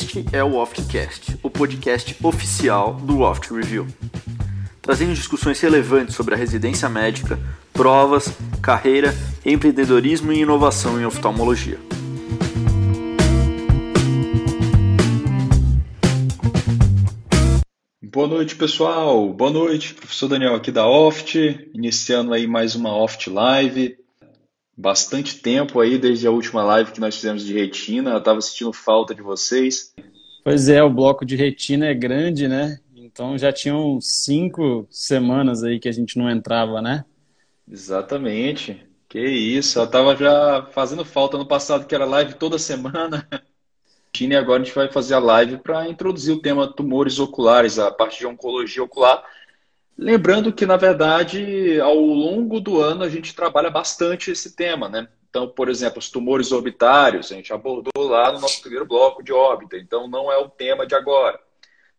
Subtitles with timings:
[0.00, 3.84] Este é o Oftcast, o podcast oficial do Oft Review,
[4.80, 7.36] trazendo discussões relevantes sobre a residência médica,
[7.72, 8.32] provas,
[8.62, 9.12] carreira,
[9.44, 11.80] empreendedorismo e inovação em oftalmologia.
[18.00, 19.32] Boa noite, pessoal.
[19.32, 21.36] Boa noite, professor Daniel aqui da Oft,
[21.74, 23.97] iniciando aí mais uma Oft Live.
[24.80, 28.72] Bastante tempo aí desde a última live que nós fizemos de retina, eu estava sentindo
[28.72, 29.92] falta de vocês.
[30.44, 32.78] Pois é, o bloco de retina é grande, né?
[32.94, 37.04] Então já tinham cinco semanas aí que a gente não entrava, né?
[37.68, 38.86] Exatamente.
[39.08, 43.26] Que isso, eu estava já fazendo falta no passado, que era live toda semana.
[44.20, 47.88] E agora a gente vai fazer a live para introduzir o tema tumores oculares, a
[47.88, 49.22] parte de oncologia ocular.
[49.98, 55.08] Lembrando que, na verdade, ao longo do ano a gente trabalha bastante esse tema, né?
[55.28, 59.32] Então, por exemplo, os tumores orbitários, a gente abordou lá no nosso primeiro bloco de
[59.32, 61.38] órbita, então não é o tema de agora.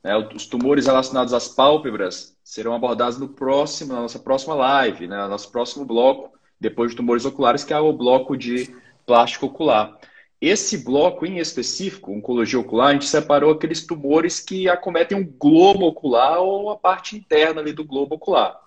[0.01, 0.15] Né?
[0.33, 5.21] Os tumores relacionados às pálpebras serão abordados no próximo, na nossa próxima live, né?
[5.21, 8.73] no nosso próximo bloco, depois de tumores oculares, que é o bloco de
[9.05, 9.99] plástico ocular.
[10.41, 15.85] Esse bloco em específico, oncologia ocular, a gente separou aqueles tumores que acometem o globo
[15.85, 18.57] ocular ou a parte interna ali do globo ocular.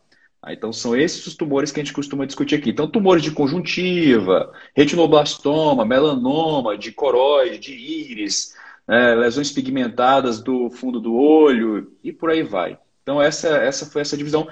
[0.43, 2.71] Ah, então, são esses os tumores que a gente costuma discutir aqui.
[2.71, 8.55] Então, tumores de conjuntiva, retinoblastoma, melanoma, de coroide, de íris,
[8.87, 12.77] né, lesões pigmentadas do fundo do olho e por aí vai.
[13.03, 14.49] Então, essa, essa foi essa divisão.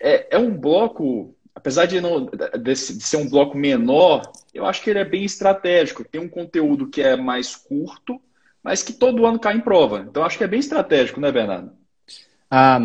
[0.00, 2.28] É, é um bloco apesar de, não,
[2.60, 6.04] de, ser um bloco menor, eu acho que ele é bem estratégico.
[6.04, 8.20] Tem um conteúdo que é mais curto,
[8.62, 10.04] mas que todo ano cai em prova.
[10.08, 11.70] Então acho que é bem estratégico, né, Bernardo?
[12.50, 12.78] Ah,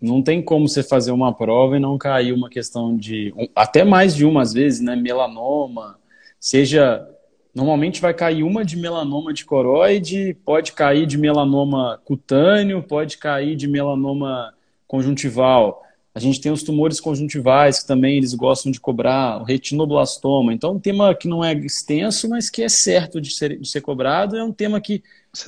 [0.00, 3.32] não tem como você fazer uma prova e não cair uma questão de.
[3.54, 4.96] Até mais de uma às vezes, né?
[4.96, 5.98] Melanoma,
[6.38, 7.08] seja.
[7.54, 13.56] Normalmente vai cair uma de melanoma de coroide, pode cair de melanoma cutâneo, pode cair
[13.56, 14.54] de melanoma
[14.86, 15.82] conjuntival.
[16.18, 20.52] A gente tem os tumores conjuntivais, que também eles gostam de cobrar, o retinoblastoma.
[20.52, 23.82] Então, um tema que não é extenso, mas que é certo de ser, de ser
[23.82, 24.36] cobrado.
[24.36, 25.00] É um tema que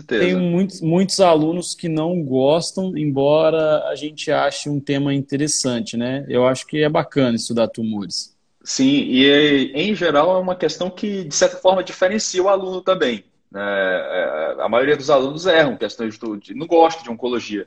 [0.06, 6.24] tem muitos, muitos alunos que não gostam, embora a gente ache um tema interessante, né?
[6.28, 8.36] Eu acho que é bacana estudar tumores.
[8.62, 13.24] Sim, e em geral é uma questão que, de certa forma, diferencia o aluno também.
[13.50, 13.60] Né?
[13.60, 17.66] É, a maioria dos alunos erram questões de não gosta de oncologia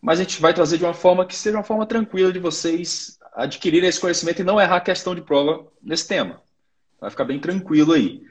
[0.00, 3.18] mas a gente vai trazer de uma forma que seja uma forma tranquila de vocês
[3.34, 6.40] adquirirem esse conhecimento e não errar a questão de prova nesse tema.
[7.00, 8.22] Vai ficar bem tranquilo aí.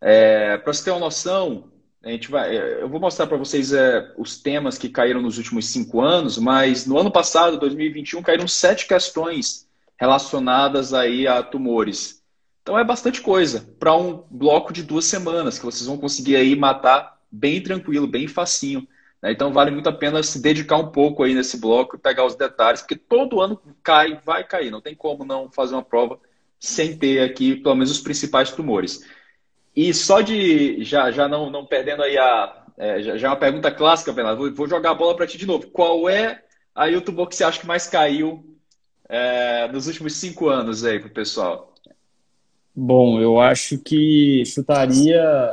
[0.00, 3.72] É, para você ter uma noção, a gente vai, é, eu vou mostrar para vocês
[3.72, 8.46] é, os temas que caíram nos últimos cinco anos, mas no ano passado, 2021, caíram
[8.46, 12.22] sete questões relacionadas aí a tumores.
[12.62, 16.54] Então é bastante coisa para um bloco de duas semanas que vocês vão conseguir aí
[16.54, 18.86] matar bem tranquilo, bem facinho.
[19.24, 19.32] Né?
[19.32, 22.36] Então vale muito a pena se dedicar um pouco aí nesse bloco e pegar os
[22.36, 24.70] detalhes, porque todo ano cai, vai cair.
[24.70, 26.20] Não tem como não fazer uma prova
[26.60, 29.00] sem ter aqui pelo menos os principais tumores.
[29.74, 33.36] E só de já, já não, não perdendo aí a é, já, já é uma
[33.36, 34.38] pergunta clássica, Bernardo.
[34.38, 35.68] Vou, vou jogar a bola para ti de novo.
[35.68, 36.42] Qual é
[36.74, 38.44] aí o tumor que você acha que mais caiu
[39.08, 41.72] é, nos últimos cinco anos aí pro pessoal?
[42.74, 45.52] Bom, eu acho que chutaria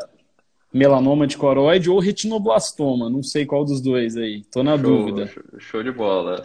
[0.73, 5.27] melanoma de coroide ou retinoblastoma, não sei qual dos dois aí, tô na show, dúvida.
[5.27, 6.43] Show, show de bola.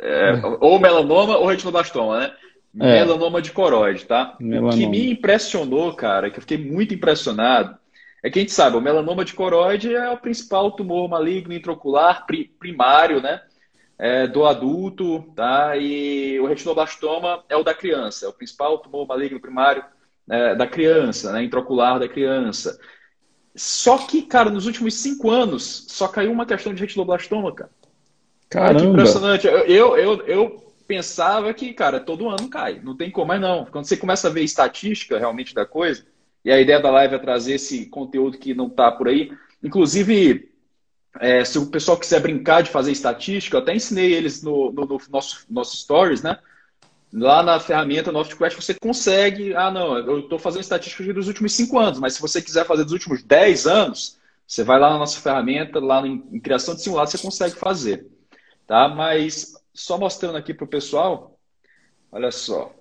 [0.00, 0.42] É, é.
[0.60, 2.32] Ou melanoma ou retinoblastoma, né?
[2.78, 3.04] É.
[3.04, 4.36] Melanoma de coroide, tá?
[4.40, 4.74] Melanoma.
[4.74, 7.76] O que me impressionou, cara, que eu fiquei muito impressionado,
[8.22, 12.26] é que a gente sabe, o melanoma de coroide é o principal tumor maligno intraocular
[12.58, 13.42] primário, né?
[13.98, 15.76] É, do adulto, tá?
[15.76, 19.84] E o retinoblastoma é o da criança, é o principal tumor maligno primário
[20.30, 21.42] é, da criança, né?
[21.42, 22.78] Intraocular da criança.
[23.54, 27.70] Só que, cara, nos últimos cinco anos, só caiu uma questão de retinoblastoma, cara.
[28.48, 28.80] Caramba!
[28.80, 29.46] que impressionante.
[29.46, 32.80] Eu, eu, eu pensava que, cara, todo ano cai.
[32.82, 33.64] Não tem como, mas não.
[33.64, 36.04] Quando você começa a ver estatística realmente da coisa,
[36.44, 39.32] e a ideia da live é trazer esse conteúdo que não tá por aí.
[39.62, 40.50] Inclusive,
[41.20, 44.86] é, se o pessoal quiser brincar de fazer estatística, eu até ensinei eles no, no,
[44.86, 46.38] no nosso, nosso stories, né?
[47.12, 49.54] Lá na ferramenta NoftQuest você consegue.
[49.54, 52.84] Ah, não, eu estou fazendo estatística dos últimos cinco anos, mas se você quiser fazer
[52.84, 56.82] dos últimos 10 anos, você vai lá na nossa ferramenta, lá em, em criação de
[56.82, 58.06] simulado, você consegue fazer.
[58.64, 58.88] Tá?
[58.88, 61.36] Mas só mostrando aqui para o pessoal,
[62.12, 62.72] olha só.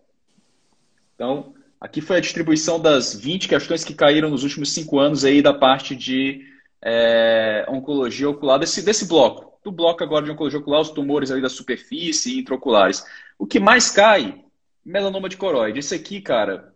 [1.16, 5.42] Então, aqui foi a distribuição das 20 questões que caíram nos últimos cinco anos aí
[5.42, 6.46] da parte de
[6.84, 11.42] é, oncologia ocular, desse, desse bloco do bloco agora de oncologia ocular, os tumores ali
[11.42, 13.04] da superfície e intraoculares.
[13.38, 14.44] O que mais cai?
[14.86, 15.80] Melanoma de coroide.
[15.80, 16.74] Esse aqui, cara,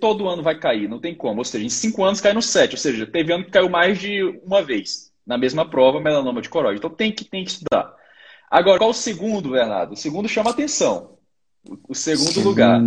[0.00, 1.38] todo ano vai cair, não tem como.
[1.38, 2.72] Ou seja, em cinco anos cai no sete.
[2.72, 5.10] Ou seja, teve ano que caiu mais de uma vez.
[5.24, 6.78] na mesma prova melanoma de coroide.
[6.78, 7.94] Então tem que, tem que estudar.
[8.50, 9.92] Agora, qual o segundo, Bernardo?
[9.92, 11.16] O segundo chama atenção.
[11.88, 12.48] O segundo, segundo.
[12.48, 12.80] lugar.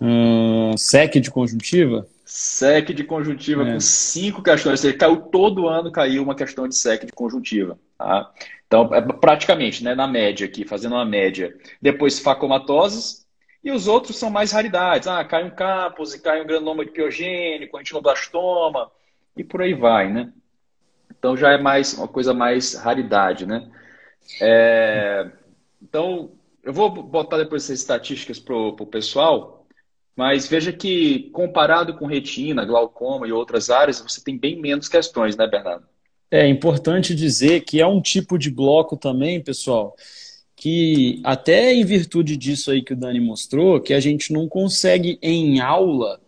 [0.00, 2.06] Hum, SEC de conjuntiva?
[2.24, 3.72] SEC de conjuntiva é.
[3.72, 4.80] com cinco questões.
[4.80, 7.78] Você caiu todo ano, caiu uma questão de SEC de conjuntiva.
[8.00, 8.32] Tá?
[8.66, 11.54] Então, é praticamente, né, na média aqui, fazendo uma média.
[11.82, 13.26] Depois, facomatoses.
[13.62, 15.06] E os outros são mais raridades.
[15.06, 18.90] Ah, cai um capos, cai um granuloma de piogênico, antinoblastoma,
[19.36, 20.32] e por aí vai, né?
[21.10, 23.70] Então já é mais uma coisa mais raridade, né?
[24.40, 25.30] É,
[25.82, 26.32] então,
[26.62, 29.66] eu vou botar depois essas estatísticas para o pessoal,
[30.16, 35.36] mas veja que comparado com retina, glaucoma e outras áreas, você tem bem menos questões,
[35.36, 35.86] né, Bernardo?
[36.30, 39.96] É importante dizer que é um tipo de bloco também, pessoal,
[40.54, 45.18] que até em virtude disso aí que o Dani mostrou, que a gente não consegue
[45.20, 46.20] em aula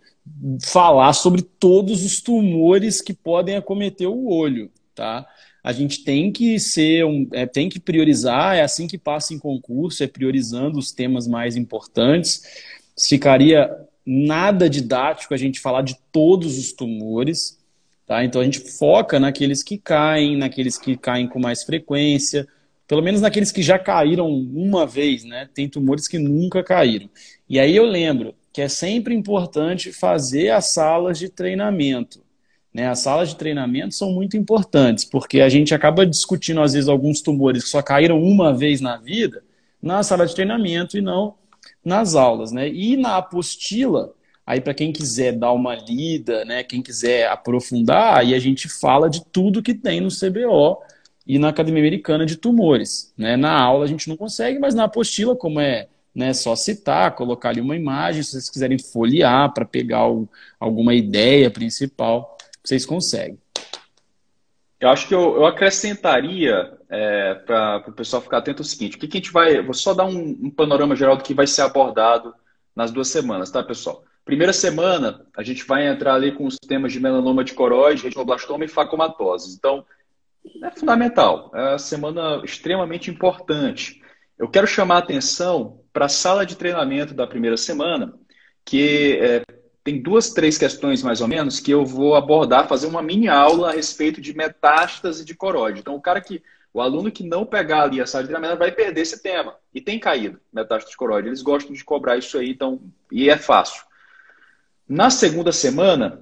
[0.62, 5.26] falar sobre todos os tumores que podem acometer o olho, tá?
[5.62, 9.38] a gente tem que ser um, é, tem que priorizar, é assim que passa em
[9.38, 12.42] concurso, é priorizando os temas mais importantes.
[12.98, 13.70] Ficaria
[14.04, 17.58] nada didático a gente falar de todos os tumores,
[18.06, 18.24] tá?
[18.24, 22.46] Então a gente foca naqueles que caem, naqueles que caem com mais frequência,
[22.86, 25.48] pelo menos naqueles que já caíram uma vez, né?
[25.54, 27.08] Tem tumores que nunca caíram.
[27.48, 32.22] E aí eu lembro que é sempre importante fazer as salas de treinamento.
[32.72, 32.86] Né?
[32.88, 37.20] As salas de treinamento são muito importantes, porque a gente acaba discutindo, às vezes, alguns
[37.20, 39.42] tumores que só caíram uma vez na vida
[39.82, 41.34] na sala de treinamento e não
[41.84, 42.52] nas aulas.
[42.52, 42.68] Né?
[42.68, 44.14] E na apostila,
[44.46, 49.08] aí para quem quiser dar uma lida, né, quem quiser aprofundar, aí a gente fala
[49.08, 50.82] de tudo que tem no CBO
[51.26, 53.12] e na Academia Americana de Tumores.
[53.16, 53.36] Né?
[53.36, 57.50] Na aula a gente não consegue, mas na apostila, como é né, só citar, colocar
[57.50, 60.28] ali uma imagem, se vocês quiserem folhear para pegar o,
[60.60, 63.38] alguma ideia principal, vocês conseguem.
[64.78, 68.98] Eu acho que eu, eu acrescentaria é, para o pessoal ficar atento o seguinte: o
[68.98, 69.62] que, que a gente vai.
[69.62, 72.34] Vou só dar um, um, panorama geral do que vai ser abordado
[72.74, 74.02] nas duas semanas, tá, pessoal?
[74.24, 78.64] Primeira semana, a gente vai entrar ali com os temas de melanoma de coroide, retinoblastoma
[78.64, 79.54] e facomatose.
[79.56, 79.84] Então,
[80.62, 81.50] é fundamental.
[81.54, 84.00] É uma semana extremamente importante.
[84.38, 88.14] Eu quero chamar a atenção para a sala de treinamento da primeira semana,
[88.64, 89.42] que é,
[89.84, 93.70] tem duas, três questões mais ou menos que eu vou abordar, fazer uma mini aula
[93.70, 95.80] a respeito de metástase de coróide.
[95.80, 96.42] Então, o cara que,
[96.72, 99.56] o aluno que não pegar ali a sala de treinamento vai perder esse tema.
[99.74, 101.28] E tem caído metástase de coróide.
[101.28, 102.80] Eles gostam de cobrar isso aí, então,
[103.10, 103.82] e é fácil.
[104.94, 106.20] Na segunda semana,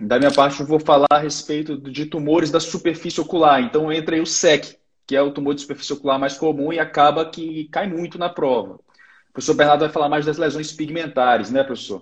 [0.00, 3.60] da minha parte, eu vou falar a respeito de tumores da superfície ocular.
[3.60, 6.78] Então, entra aí o SEC, que é o tumor de superfície ocular mais comum e
[6.78, 8.74] acaba que cai muito na prova.
[8.74, 12.00] O professor Bernardo vai falar mais das lesões pigmentares, né, professor?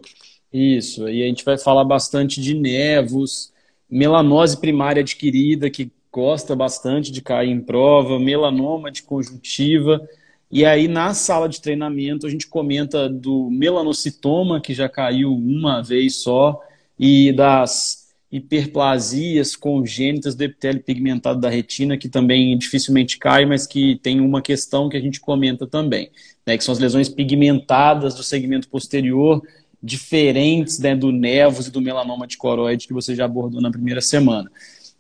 [0.53, 3.51] Isso, e a gente vai falar bastante de nevos,
[3.89, 10.07] melanose primária adquirida, que gosta bastante de cair em prova, melanoma de conjuntiva.
[10.51, 15.83] E aí, na sala de treinamento, a gente comenta do melanocitoma, que já caiu uma
[15.83, 16.61] vez só,
[16.99, 23.97] e das hiperplasias congênitas do epitélio pigmentado da retina, que também dificilmente cai, mas que
[24.03, 26.11] tem uma questão que a gente comenta também,
[26.45, 29.43] né, que são as lesões pigmentadas do segmento posterior,
[29.83, 34.01] diferentes né, do nevos e do melanoma de coroide que você já abordou na primeira
[34.01, 34.51] semana.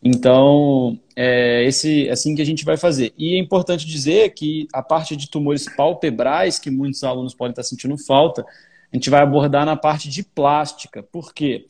[0.09, 3.13] Então, é esse, é assim que a gente vai fazer.
[3.19, 7.65] E é importante dizer que a parte de tumores palpebrais, que muitos alunos podem estar
[7.65, 11.03] sentindo falta, a gente vai abordar na parte de plástica.
[11.03, 11.67] Por quê?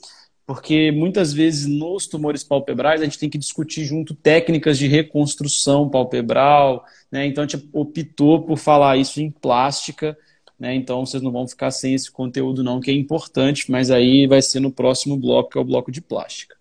[0.47, 5.89] Porque muitas vezes nos tumores palpebrais a gente tem que discutir junto técnicas de reconstrução
[5.89, 7.27] palpebral, né?
[7.27, 10.17] Então a gente optou por falar isso em plástica,
[10.61, 10.75] né?
[10.75, 14.43] Então vocês não vão ficar sem esse conteúdo não, que é importante, mas aí vai
[14.43, 16.56] ser no próximo bloco, que é o bloco de plástica.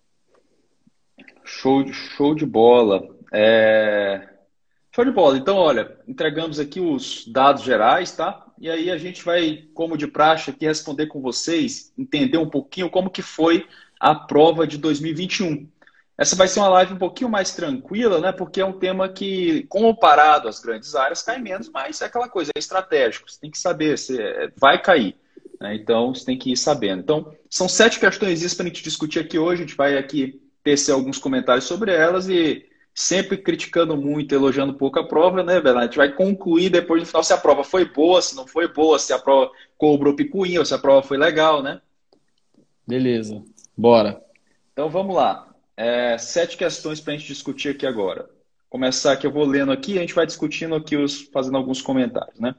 [1.46, 3.08] Show, show de bola.
[3.32, 4.28] É...
[4.94, 5.38] Show de bola.
[5.38, 8.44] Então, olha, entregamos aqui os dados gerais, tá?
[8.58, 12.90] E aí a gente vai, como de praxe, aqui responder com vocês, entender um pouquinho
[12.90, 13.66] como que foi
[14.00, 15.68] a prova de 2021.
[16.18, 18.32] Essa vai ser uma live um pouquinho mais tranquila, né?
[18.32, 22.50] Porque é um tema que, comparado às grandes áreas, cai menos, mas é aquela coisa,
[22.56, 23.30] é estratégico.
[23.30, 25.14] Você tem que saber, você é, vai cair.
[25.60, 25.76] Né?
[25.76, 27.02] Então, você tem que ir sabendo.
[27.02, 29.62] Então, são sete questões para a gente discutir aqui hoje.
[29.62, 34.98] A gente vai aqui tecer alguns comentários sobre elas e sempre criticando muito, elogiando pouco
[34.98, 35.82] a prova, né, Bela?
[35.82, 38.66] A gente vai concluir depois no final se a prova foi boa, se não foi
[38.66, 41.80] boa, se a prova cobrou picuinha ou se a prova foi legal, né?
[42.84, 43.44] Beleza,
[43.76, 44.20] bora.
[44.72, 45.46] Então vamos lá
[45.76, 48.28] é, sete questões para a gente discutir aqui agora.
[48.68, 52.40] Começar aqui, eu vou lendo aqui, a gente vai discutindo aqui, os, fazendo alguns comentários.
[52.40, 52.56] Né?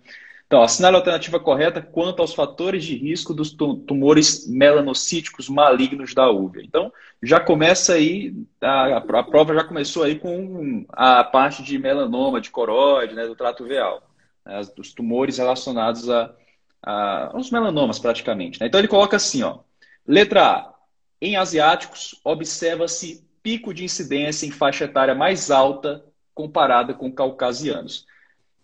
[0.48, 6.30] Então, assinale a alternativa correta quanto aos fatores de risco dos tumores melanocíticos malignos da
[6.32, 6.64] úvea.
[6.64, 12.40] Então, já começa aí, a, a prova já começou aí com a parte de melanoma,
[12.40, 14.02] de coroide, né, do trato uveal,
[14.46, 14.62] né,
[14.96, 16.34] tumores relacionados a,
[16.82, 18.58] a, aos melanomas, praticamente.
[18.62, 18.68] Né?
[18.68, 19.60] Então, ele coloca assim, ó,
[20.08, 20.74] letra A,
[21.22, 28.06] em asiáticos, observa-se pico de incidência em faixa etária mais alta comparada com caucasianos.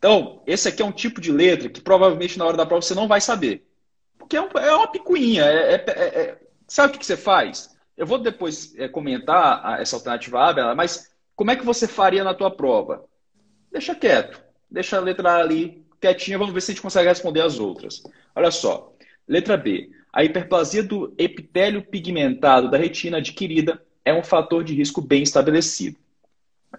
[0.03, 2.93] Então, esse aqui é um tipo de letra que provavelmente na hora da prova você
[2.93, 3.65] não vai saber.
[4.19, 5.45] Porque é, um, é uma picuinha.
[5.45, 7.73] É, é, é, é sabe o que, que, você faz?
[7.95, 12.33] Eu vou depois é, comentar essa alternativa A, mas como é que você faria na
[12.33, 13.05] tua prova?
[13.71, 14.43] Deixa quieto.
[14.69, 18.03] Deixa a letra A ali quietinha, vamos ver se a gente consegue responder as outras.
[18.35, 18.93] Olha só.
[19.25, 19.89] Letra B.
[20.11, 25.95] A hiperplasia do epitélio pigmentado da retina adquirida é um fator de risco bem estabelecido.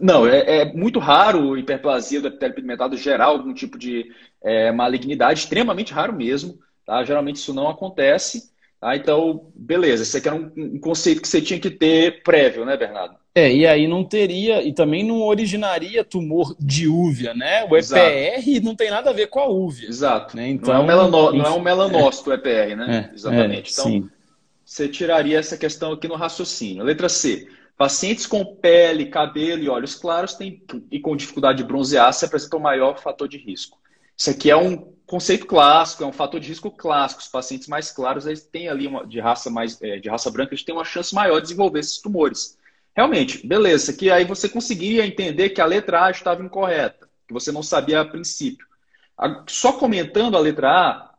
[0.00, 4.10] Não, é, é, muito raro hiperplasia do epitélio pigmentado gerar algum tipo de
[4.42, 6.58] é, malignidade, extremamente raro mesmo.
[6.84, 7.02] Tá?
[7.04, 8.52] Geralmente isso não acontece.
[8.80, 8.96] Tá?
[8.96, 12.76] Então, beleza, esse aqui era um, um, conceito que você tinha que ter prévio, né,
[12.76, 13.16] Bernardo?
[13.34, 17.64] É, e aí não teria, e também não originaria tumor de úvea, né?
[17.64, 18.62] O EPR Exato.
[18.62, 19.88] não tem nada a ver com a úvea.
[19.88, 20.36] Exato.
[20.36, 20.50] Né?
[20.50, 22.34] Então, não, é um melano, não é um melanócito é.
[22.34, 23.10] o EPR, né?
[23.12, 23.72] Exatamente.
[23.72, 24.08] então, sim.
[24.64, 26.84] você tiraria essa questão aqui no raciocínio.
[26.84, 27.48] Letra C.
[27.76, 32.60] Pacientes com pele, cabelo e olhos claros têm, e com dificuldade de bronzear se apresentam
[32.60, 33.78] maior fator de risco.
[34.16, 37.20] Isso aqui é um conceito clássico, é um fator de risco clássico.
[37.20, 40.54] Os pacientes mais claros eles têm ali uma, de raça mais é, de raça branca,
[40.54, 42.56] eles têm uma chance maior de desenvolver esses tumores.
[42.96, 43.92] Realmente, beleza.
[43.92, 48.00] Que aí você conseguiria entender que a letra A estava incorreta, que você não sabia
[48.00, 48.66] a princípio.
[49.48, 51.14] Só comentando a letra A,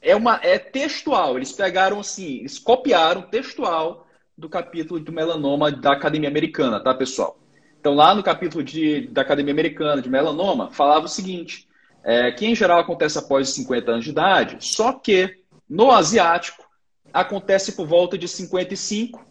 [0.00, 1.36] é uma é textual.
[1.36, 4.06] Eles pegaram assim, eles copiaram textual
[4.40, 7.38] do capítulo do melanoma da Academia Americana, tá, pessoal?
[7.78, 11.68] Então, lá no capítulo de, da Academia Americana de melanoma, falava o seguinte:
[12.02, 15.36] é, que em geral acontece após 50 anos de idade, só que
[15.68, 16.64] no asiático
[17.12, 19.24] acontece por volta de 55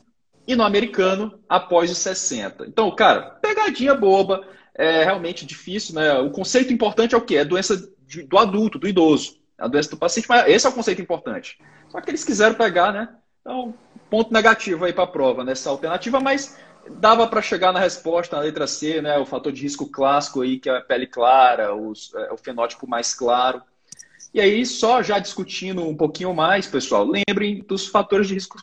[0.47, 2.65] e no americano após os 60.
[2.67, 6.19] Então, cara, pegadinha boba, é realmente difícil, né?
[6.19, 7.37] O conceito importante é o quê?
[7.37, 10.73] É doença de, do adulto, do idoso, a doença do paciente, mas esse é o
[10.73, 11.57] conceito importante.
[11.89, 13.09] Só que eles quiseram pegar, né?
[13.41, 13.73] Então,
[14.09, 16.57] ponto negativo aí para a prova nessa alternativa, mas
[16.89, 19.17] dava para chegar na resposta na letra C, né?
[19.17, 22.87] O fator de risco clássico aí, que é a pele clara, os, é, o fenótipo
[22.87, 23.61] mais claro.
[24.33, 28.57] E aí, só já discutindo um pouquinho mais, pessoal, lembrem dos fatores de risco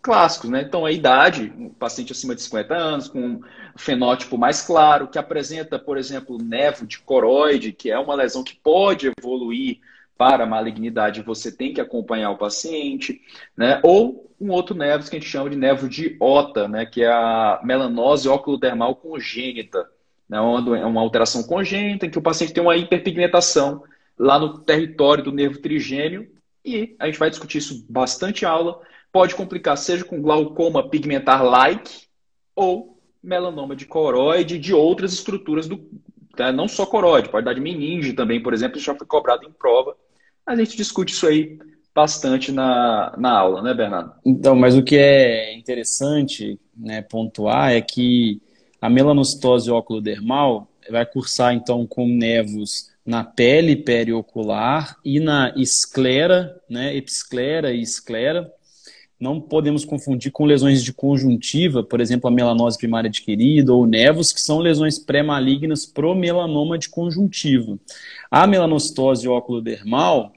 [0.00, 0.62] clássicos, né?
[0.62, 3.40] Então, a idade, um paciente acima de 50 anos, com um
[3.76, 8.54] fenótipo mais claro, que apresenta, por exemplo, nevo de coroide, que é uma lesão que
[8.54, 9.80] pode evoluir
[10.18, 13.22] para a malignidade, você tem que acompanhar o paciente,
[13.56, 13.80] né?
[13.84, 16.84] Ou um outro nevo que a gente chama de nevo de OTA, né?
[16.84, 19.88] Que é a melanose oculodermal congênita,
[20.28, 20.40] né?
[20.40, 23.84] Uma, uma alteração congênita em que o paciente tem uma hiperpigmentação
[24.18, 26.28] lá no território do nervo trigêmeo
[26.64, 28.80] e a gente vai discutir isso bastante aula.
[29.12, 32.08] Pode complicar seja com glaucoma pigmentar like
[32.56, 35.88] ou melanoma de coroide de outras estruturas do,
[36.36, 36.50] né?
[36.50, 39.96] não só coroide, pode dar de meninge também, por exemplo, já foi cobrado em prova
[40.48, 41.58] a gente discute isso aí
[41.94, 44.12] bastante na, na aula, né, Bernardo?
[44.24, 48.40] Então, mas o que é interessante né, pontuar é que
[48.80, 56.96] a melanocitose oculodermal vai cursar, então, com nevos na pele periocular e na esclera, né,
[56.96, 58.50] episclera e esclera.
[59.18, 64.32] Não podemos confundir com lesões de conjuntiva, por exemplo, a melanose primária adquirida ou nevos,
[64.32, 67.76] que são lesões pré-malignas pro melanoma de conjuntiva.
[68.30, 70.32] A melanocitose oculodermal,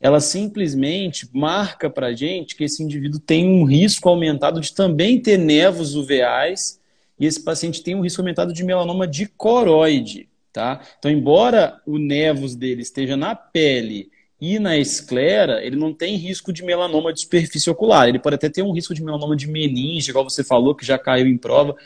[0.00, 5.20] ela simplesmente marca para a gente que esse indivíduo tem um risco aumentado de também
[5.20, 6.80] ter nevos uveais
[7.18, 10.80] e esse paciente tem um risco aumentado de melanoma de coroide, tá?
[10.98, 16.50] Então, embora o nevos dele esteja na pele e na esclera, ele não tem risco
[16.50, 18.08] de melanoma de superfície ocular.
[18.08, 20.98] Ele pode até ter um risco de melanoma de meninge, igual você falou, que já
[20.98, 21.76] caiu em prova,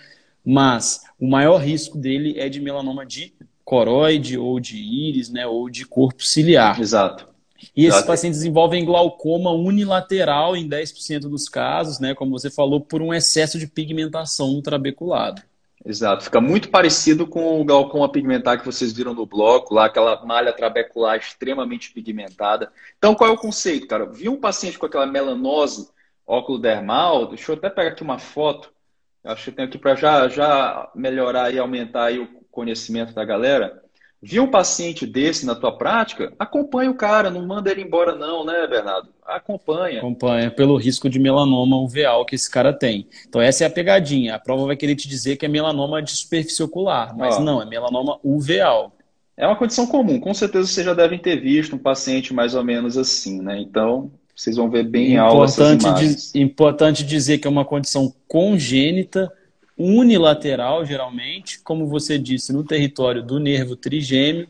[0.44, 5.68] mas o maior risco dele é de melanoma de coroide ou de íris, né, ou
[5.68, 6.80] de corpo ciliar.
[6.80, 7.33] Exato.
[7.76, 13.02] E esses pacientes desenvolvem glaucoma unilateral em 10% dos casos, né, como você falou, por
[13.02, 15.42] um excesso de pigmentação no trabeculado.
[15.86, 20.24] Exato, fica muito parecido com o glaucoma pigmentar que vocês viram no bloco, lá aquela
[20.24, 22.72] malha trabecular extremamente pigmentada.
[22.96, 24.06] Então, qual é o conceito, cara?
[24.06, 25.90] Vi um paciente com aquela melanose
[26.26, 28.72] oculodermal, deixa eu até pegar aqui uma foto,
[29.22, 33.24] acho que eu tenho aqui para já, já melhorar e aumentar aí o conhecimento da
[33.24, 33.83] galera.
[34.26, 36.32] Viu um paciente desse na tua prática?
[36.38, 39.10] Acompanha o cara, não manda ele embora não, né, Bernardo?
[39.22, 39.98] Acompanha.
[39.98, 43.06] Acompanha pelo risco de melanoma uveal que esse cara tem.
[43.28, 44.34] Então essa é a pegadinha.
[44.34, 47.66] A prova vai querer te dizer que é melanoma de superfície ocular, mas não, é
[47.66, 48.96] melanoma uveal.
[49.36, 52.64] É uma condição comum, com certeza vocês já devem ter visto um paciente mais ou
[52.64, 53.60] menos assim, né?
[53.60, 59.30] Então, vocês vão ver bem importante, di importante dizer que é uma condição congênita,
[59.76, 64.48] unilateral, geralmente, como você disse, no território do nervo trigêmeo,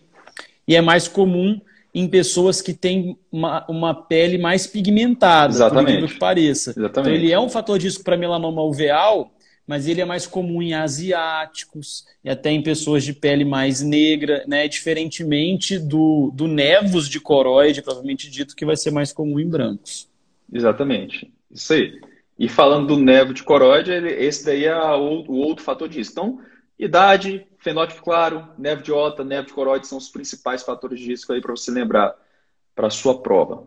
[0.67, 1.61] e é mais comum
[1.95, 6.01] em pessoas que têm uma, uma pele mais pigmentada, Exatamente.
[6.01, 6.71] por que pareça.
[6.71, 6.99] Exatamente.
[6.99, 9.33] Então, ele é um fator de risco para melanoma uveal,
[9.67, 14.45] mas ele é mais comum em asiáticos e até em pessoas de pele mais negra,
[14.47, 14.67] né?
[14.69, 20.09] Diferentemente do, do nevos de coroide, provavelmente dito, que vai ser mais comum em brancos.
[20.53, 21.33] Exatamente.
[21.51, 21.99] Isso aí.
[22.39, 26.13] E falando do nevo de coroide, esse daí é o, outro fator de risco.
[26.13, 26.41] Então,
[26.79, 31.33] idade, fenótipo claro, nevo de ota, nevo de coroide são os principais fatores de risco
[31.33, 32.15] aí para você lembrar
[32.75, 33.67] para a sua prova.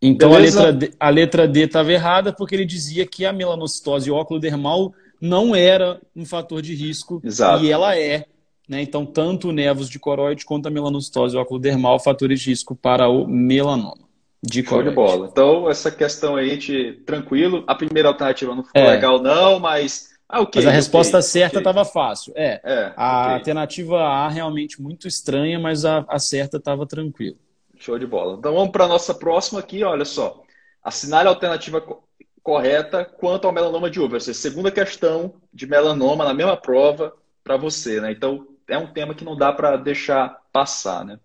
[0.00, 4.10] Então a letra, D, a letra D estava errada porque ele dizia que a melanocitose
[4.10, 7.64] oculodermal não era um fator de risco Exato.
[7.64, 8.24] e ela é.
[8.68, 8.82] Né?
[8.82, 13.26] Então, tanto o nevos de coroide quanto a melanocitose oculodermal, fatores de risco para o
[13.26, 14.07] melanoma.
[14.42, 15.28] De Show de bola.
[15.30, 17.64] Então, essa questão aí, gente, tranquilo.
[17.66, 18.90] A primeira alternativa não ficou É.
[18.90, 20.10] legal, não, mas.
[20.28, 20.62] Ah, ok.
[20.62, 22.32] Mas a resposta ok, certa estava fácil.
[22.36, 22.60] É.
[22.62, 27.36] É, A alternativa A realmente muito estranha, mas a, a certa estava tranquila.
[27.78, 28.36] Show de bola.
[28.38, 30.42] Então vamos para a nossa próxima aqui, olha só.
[30.82, 32.04] Assinale a alternativa co-
[32.42, 34.16] correta quanto ao melanoma de uva.
[34.16, 38.12] É segunda questão de melanoma na mesma prova para você, né?
[38.12, 41.18] Então é um tema que não dá para deixar passar, né?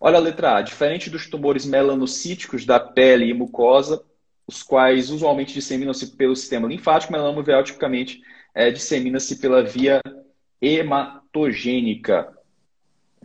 [0.00, 0.62] Olha a letra A.
[0.62, 4.02] Diferente dos tumores melanocíticos da pele e mucosa,
[4.46, 8.22] os quais usualmente disseminam-se pelo sistema linfático, melanoma uveal tipicamente
[8.54, 10.00] é, dissemina-se pela via
[10.60, 12.32] hematogênica.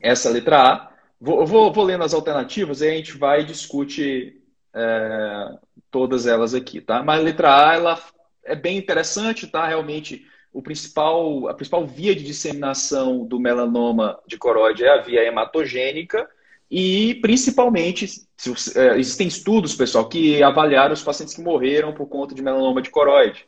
[0.01, 0.91] Essa é letra A.
[1.19, 4.41] Vou, vou, vou lendo as alternativas e a gente vai e discute
[4.73, 5.57] é,
[5.89, 7.01] todas elas aqui, tá?
[7.03, 8.03] Mas a letra A, ela
[8.43, 9.65] é bem interessante, tá?
[9.65, 15.23] Realmente, o principal, a principal via de disseminação do melanoma de coroide é a via
[15.23, 16.27] hematogênica
[16.69, 22.33] e, principalmente, se é, existem estudos, pessoal, que avaliaram os pacientes que morreram por conta
[22.33, 23.45] de melanoma de coroide.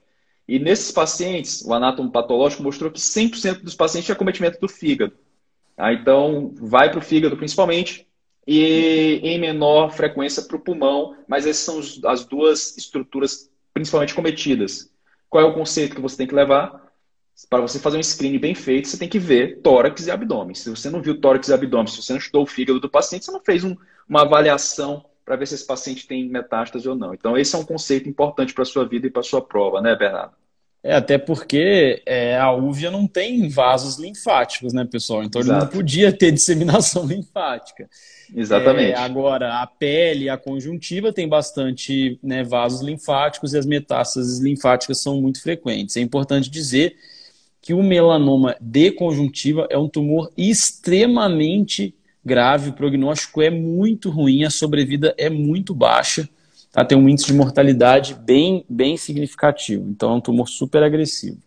[0.48, 5.14] E nesses pacientes, o anátomo patológico mostrou que 100% dos pacientes tinha cometimento do fígado.
[5.76, 5.92] Tá?
[5.92, 8.08] Então, vai para o fígado principalmente
[8.48, 14.92] e em menor frequência para o pulmão, mas essas são as duas estruturas principalmente cometidas.
[15.28, 16.85] Qual é o conceito que você tem que levar?
[17.50, 20.56] Para você fazer um screening bem feito, você tem que ver tórax e abdômen.
[20.56, 23.26] Se você não viu tórax e abdômen, se você não estudou o fígado do paciente,
[23.26, 23.76] você não fez um-
[24.08, 27.14] uma avaliação para ver se esse paciente tem metástase ou não.
[27.14, 29.82] Então, esse é um conceito importante para a sua vida e para a sua prova,
[29.82, 30.34] né, Bernardo?
[30.84, 35.24] É, até porque é, a úvea não tem vasos linfáticos, né, pessoal?
[35.24, 35.76] Então ele não Exato.
[35.76, 37.90] podia ter disseminação linfática.
[38.36, 38.92] Exatamente.
[38.92, 45.02] É, agora, a pele a conjuntiva tem bastante né, vasos linfáticos e as metástases linfáticas
[45.02, 45.98] são muito frequentes.
[45.98, 46.96] É importante dizer
[47.66, 54.44] que o melanoma de conjuntiva é um tumor extremamente grave, o prognóstico é muito ruim,
[54.44, 56.30] a sobrevida é muito baixa,
[56.72, 56.86] tá?
[56.86, 59.90] tem um índice de mortalidade bem, bem significativo.
[59.90, 61.40] Então é um tumor super agressivo.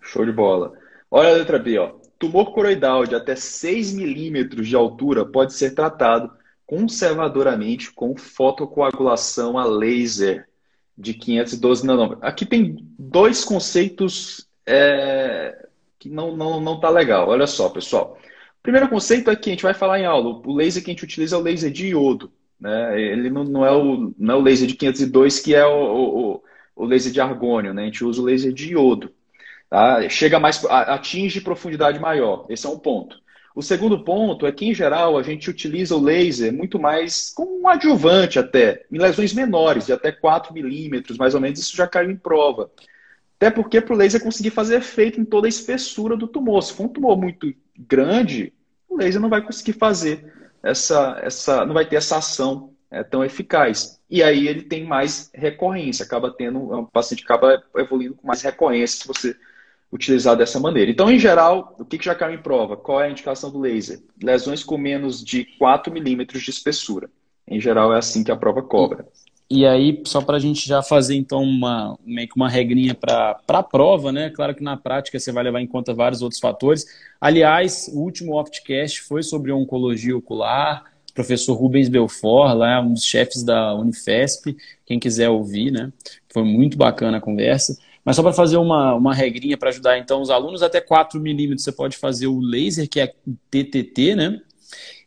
[0.00, 0.72] Show de bola.
[1.10, 1.94] Olha a letra B, ó.
[2.16, 6.30] Tumor coroidal de até 6 milímetros de altura pode ser tratado
[6.64, 10.46] conservadoramente com fotocoagulação a laser
[10.96, 12.22] de 512 nanômetros.
[12.22, 15.66] Aqui tem dois conceitos é,
[15.98, 17.28] que não, não, não tá legal.
[17.28, 18.18] Olha só, pessoal.
[18.58, 20.40] O primeiro conceito é que a gente vai falar em aula.
[20.44, 22.32] O laser que a gente utiliza é o laser de iodo.
[22.60, 23.00] Né?
[23.00, 26.42] Ele não, não, é o, não é o laser de 502, que é o, o,
[26.76, 27.74] o laser de argônio.
[27.74, 27.82] Né?
[27.82, 29.12] A gente usa o laser de iodo.
[29.68, 30.08] Tá?
[30.08, 32.46] Chega mais, atinge profundidade maior.
[32.48, 33.20] Esse é um ponto.
[33.54, 37.60] O segundo ponto é que, em geral, a gente utiliza o laser muito mais como
[37.60, 41.86] um adjuvante até, em lesões menores, de até 4 milímetros, mais ou menos, isso já
[41.86, 42.70] caiu em prova.
[43.42, 46.62] Até porque para o laser conseguir fazer efeito em toda a espessura do tumor.
[46.62, 48.52] Se for um tumor muito grande,
[48.88, 53.24] o laser não vai conseguir fazer essa, essa não vai ter essa ação é, tão
[53.24, 53.98] eficaz.
[54.08, 59.00] E aí ele tem mais recorrência, acaba tendo, o paciente acaba evoluindo com mais recorrência
[59.00, 59.36] se você
[59.90, 60.92] utilizar dessa maneira.
[60.92, 62.76] Então, em geral, o que, que já caiu em prova?
[62.76, 64.04] Qual é a indicação do laser?
[64.22, 67.10] Lesões com menos de 4 milímetros de espessura.
[67.48, 69.04] Em geral, é assim que a prova cobra.
[69.54, 73.38] E aí, só para a gente já fazer então uma, meio que uma regrinha para
[73.46, 74.30] a prova, né?
[74.30, 76.86] Claro que na prática você vai levar em conta vários outros fatores.
[77.20, 83.42] Aliás, o último Optcast foi sobre oncologia ocular, professor Rubens Belfort, lá um dos chefes
[83.42, 85.92] da Unifesp, quem quiser ouvir, né?
[86.32, 87.76] Foi muito bacana a conversa.
[88.02, 91.62] Mas só para fazer uma, uma regrinha para ajudar então os alunos, até 4 milímetros
[91.62, 93.12] você pode fazer o laser, que é
[93.50, 94.40] TTT, né?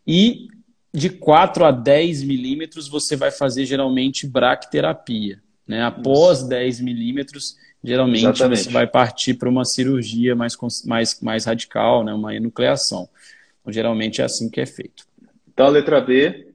[0.06, 0.50] E
[0.96, 5.42] de 4 a 10 milímetros você vai fazer geralmente bracterapia.
[5.68, 5.84] Né?
[5.84, 6.48] Após Isso.
[6.48, 8.64] 10 milímetros, geralmente Exatamente.
[8.64, 10.56] você vai partir para uma cirurgia mais,
[10.86, 12.14] mais, mais radical, né?
[12.14, 13.10] uma enucleação.
[13.62, 15.06] Então, geralmente é assim que é feito.
[15.54, 16.48] Então, a letra B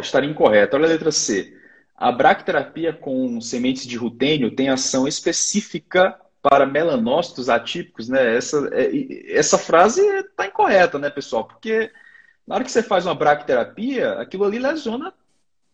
[0.00, 0.76] estaria incorreta.
[0.76, 1.54] Olha a letra C.
[1.96, 8.36] A bracterapia com sementes de rutênio tem ação específica para melanócitos atípicos, né?
[8.36, 11.44] Essa, é, essa frase está incorreta, né, pessoal?
[11.44, 11.90] Porque
[12.46, 15.12] na hora que você faz uma bracterapia, aquilo ali lesiona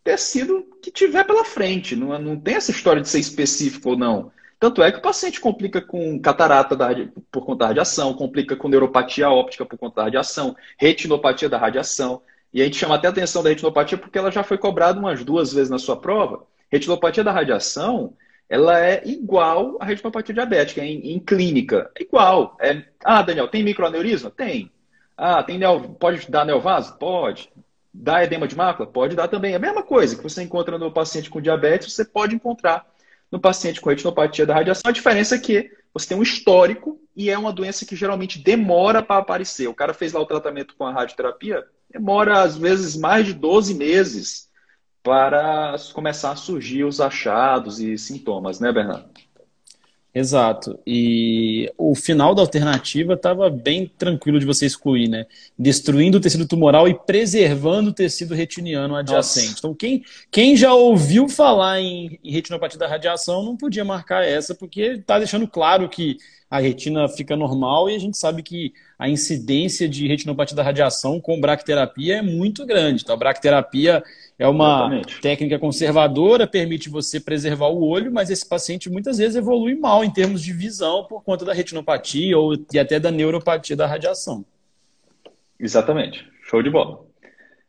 [0.02, 1.94] tecido que tiver pela frente.
[1.94, 4.32] Não, não tem essa história de ser específico ou não.
[4.58, 6.88] Tanto é que o paciente complica com catarata da,
[7.30, 12.22] por conta da radiação, complica com neuropatia óptica por conta da radiação, retinopatia da radiação.
[12.54, 15.24] E a gente chama até a atenção da retinopatia porque ela já foi cobrada umas
[15.24, 16.46] duas vezes na sua prova.
[16.70, 18.14] Retinopatia da radiação,
[18.48, 21.90] ela é igual à retinopatia diabética em, em clínica.
[21.98, 22.56] É igual.
[22.60, 24.30] É, ah, Daniel, tem microaneurisma?
[24.30, 24.70] Tem.
[25.16, 26.96] Ah, tem neo, pode dar neovaso?
[26.98, 27.50] Pode.
[27.92, 28.88] Dá edema de mácula?
[28.88, 29.52] Pode dar também.
[29.52, 32.86] É a mesma coisa que você encontra no paciente com diabetes, você pode encontrar
[33.30, 34.88] no paciente com retinopatia da radiação.
[34.88, 39.02] A diferença é que você tem um histórico e é uma doença que geralmente demora
[39.02, 39.68] para aparecer.
[39.68, 43.74] O cara fez lá o tratamento com a radioterapia, demora às vezes mais de 12
[43.74, 44.50] meses
[45.02, 49.10] para começar a surgir os achados e sintomas, né, Bernardo?
[50.14, 50.78] Exato.
[50.86, 55.24] E o final da alternativa estava bem tranquilo de você excluir, né?
[55.58, 59.46] Destruindo o tecido tumoral e preservando o tecido retiniano adjacente.
[59.46, 59.58] Nossa.
[59.58, 64.54] Então, quem, quem já ouviu falar em, em retinopatia da radiação não podia marcar essa,
[64.54, 66.18] porque está deixando claro que
[66.50, 71.18] a retina fica normal e a gente sabe que a incidência de retinopatia da radiação
[71.18, 73.02] com bracterapia é muito grande.
[73.02, 74.04] Então, a bracterapia
[74.42, 75.20] é uma Exatamente.
[75.20, 80.10] técnica conservadora, permite você preservar o olho, mas esse paciente muitas vezes evolui mal em
[80.10, 84.44] termos de visão por conta da retinopatia ou e até da neuropatia da radiação.
[85.60, 86.28] Exatamente.
[86.42, 87.04] Show de bola.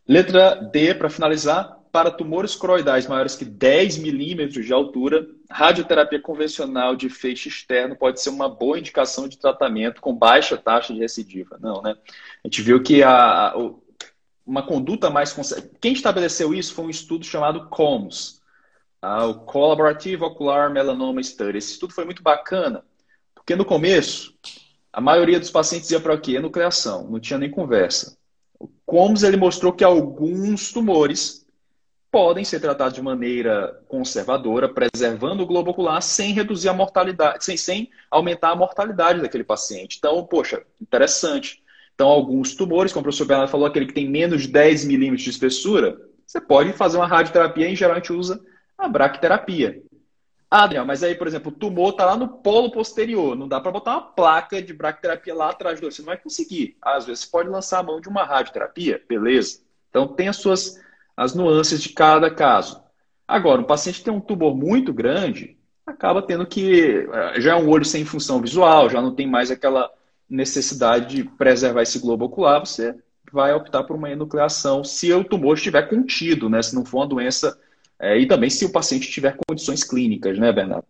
[0.07, 6.95] Letra D, para finalizar, para tumores coroidais maiores que 10 milímetros de altura, radioterapia convencional
[6.95, 11.59] de feixe externo pode ser uma boa indicação de tratamento com baixa taxa de recidiva.
[11.61, 11.95] Não, né?
[12.43, 13.53] A gente viu que a, a
[14.45, 15.33] uma conduta mais.
[15.79, 18.41] Quem estabeleceu isso foi um estudo chamado COMS,
[18.99, 19.25] tá?
[19.25, 21.57] o Collaborative Ocular Melanoma Study.
[21.57, 22.83] Esse estudo foi muito bacana,
[23.33, 24.33] porque no começo,
[24.91, 26.39] a maioria dos pacientes ia para o quê?
[26.39, 28.17] Nucleação, não tinha nem conversa.
[28.59, 31.43] O COMS ele mostrou que alguns tumores
[32.13, 37.57] podem ser tratados de maneira conservadora, preservando o globo ocular sem reduzir a mortalidade, sem,
[37.57, 39.97] sem aumentar a mortalidade daquele paciente.
[39.97, 41.62] Então, poxa, interessante.
[41.95, 45.23] Então, alguns tumores, como o professor Bernardo falou, aquele que tem menos de 10 milímetros
[45.23, 48.41] de espessura, você pode fazer uma radioterapia e, em geral, a gente usa
[48.77, 49.81] a bracterapia.
[50.49, 53.35] Ah, Adriel, mas aí, por exemplo, o tumor está lá no polo posterior.
[53.35, 55.91] Não dá para botar uma placa de bracterapia lá atrás do olho.
[55.91, 56.77] Você não vai conseguir.
[56.81, 59.61] Às vezes, você pode lançar a mão de uma radioterapia, beleza.
[59.89, 60.79] Então, tem as suas
[61.15, 62.81] as nuances de cada caso.
[63.27, 67.07] Agora, um paciente tem um tumor muito grande, acaba tendo que.
[67.11, 69.91] Eh, já é um olho sem função visual, já não tem mais aquela
[70.29, 72.95] necessidade de preservar esse globo ocular, você
[73.31, 76.61] vai optar por uma enucleação se o tumor estiver contido, né?
[76.61, 77.57] Se não for uma doença.
[77.99, 80.85] É, e também se o paciente tiver condições clínicas, né, Bernardo?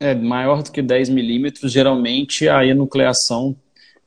[0.00, 3.56] É, maior do que 10 milímetros, geralmente a enucleação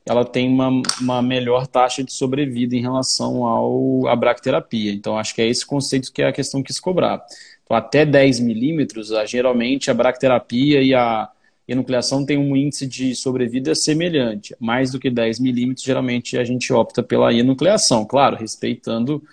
[0.06, 4.92] ela tem uma, uma melhor taxa de sobrevida em relação ao, à bracterapia.
[4.92, 7.24] Então, acho que é esse conceito que é a questão que quis cobrar.
[7.64, 11.30] Então, até 10 milímetros, geralmente a bracterapia e a
[11.68, 14.56] enucleação tem um índice de sobrevida semelhante.
[14.60, 19.24] Mais do que 10 milímetros, geralmente a gente opta pela enucleação, claro, respeitando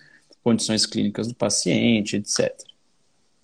[0.43, 2.55] condições clínicas do paciente, etc.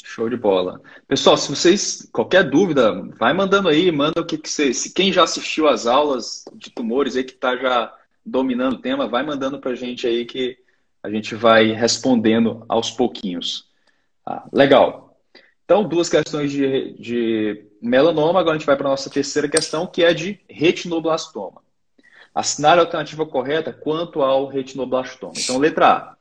[0.02, 0.80] Show de bola.
[1.08, 4.72] Pessoal, se vocês, qualquer dúvida, vai mandando aí, manda o que, que você.
[4.72, 7.92] Se quem já assistiu às aulas de tumores aí, que está já
[8.24, 10.56] dominando o tema, vai mandando para a gente aí que
[11.02, 13.68] a gente vai respondendo aos pouquinhos.
[14.24, 15.18] Ah, legal.
[15.64, 19.86] Então, duas questões de, de melanoma, agora a gente vai para a nossa terceira questão,
[19.86, 21.62] que é de retinoblastoma.
[22.34, 25.34] Assinar a alternativa correta quanto ao retinoblastoma.
[25.36, 26.16] Então, letra A.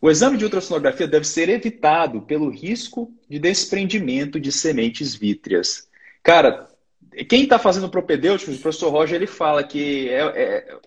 [0.00, 5.88] O exame de ultrassonografia deve ser evitado pelo risco de desprendimento de sementes vítreas.
[6.22, 6.68] Cara,
[7.28, 10.78] quem está fazendo propedêutico, o professor Roger, ele fala que é, é,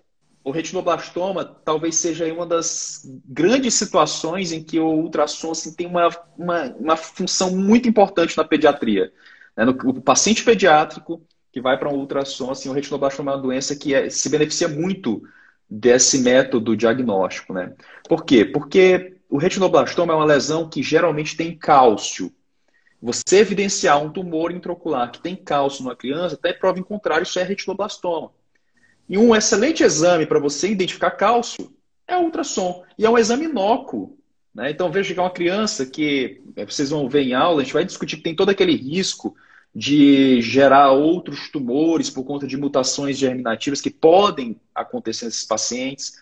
[0.44, 6.08] o retinoblastoma talvez seja uma das grandes situações em que o ultrassom assim, tem uma,
[6.38, 9.12] uma, uma função muito importante na pediatria.
[9.56, 9.64] Né?
[9.64, 13.74] No, o paciente pediátrico que vai para um ultrassom, assim, o retinoblastoma é uma doença
[13.74, 15.22] que é, se beneficia muito
[15.68, 17.72] desse método diagnóstico, né?
[18.08, 18.44] Por quê?
[18.44, 22.32] Porque o retinoblastoma é uma lesão que geralmente tem cálcio.
[23.00, 27.38] Você evidenciar um tumor intraocular que tem cálcio numa criança, até prova em contrário, isso
[27.38, 28.32] é retinoblastoma.
[29.08, 31.72] E um excelente exame para você identificar cálcio
[32.06, 32.84] é o ultrassom.
[32.98, 34.18] E é um exame inócuo.
[34.54, 34.70] Né?
[34.70, 37.74] Então veja que é uma criança que, é, vocês vão ver em aula, a gente
[37.74, 39.36] vai discutir que tem todo aquele risco
[39.74, 46.14] de gerar outros tumores por conta de mutações germinativas que podem acontecer nesses pacientes.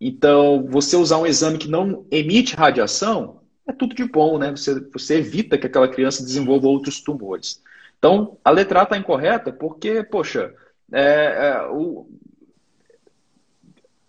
[0.00, 4.50] Então, você usar um exame que não emite radiação é tudo de bom, né?
[4.50, 7.62] Você, você evita que aquela criança desenvolva outros tumores.
[7.98, 10.52] Então, a letra A está incorreta porque, poxa,
[10.92, 12.08] é, é, o,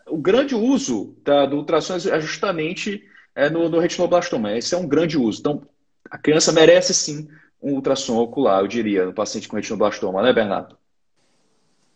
[0.07, 4.58] o grande uso da, do ultrassom é justamente é, no, no retinoblastoma.
[4.58, 5.39] Esse é um grande uso.
[5.39, 5.62] Então,
[6.10, 7.28] a criança merece sim
[7.62, 10.78] um ultrassom ocular, eu diria, no paciente com retinoblastoma, né, Bernardo?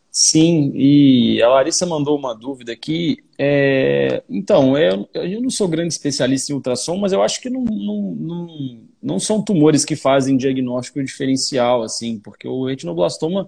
[0.10, 3.18] Sim, e a Larissa mandou uma dúvida aqui.
[3.38, 7.64] É, então, eu, eu não sou grande especialista em ultrassom, mas eu acho que não,
[7.64, 13.48] não, não, não são tumores que fazem diagnóstico diferencial, assim, porque o retinoblastoma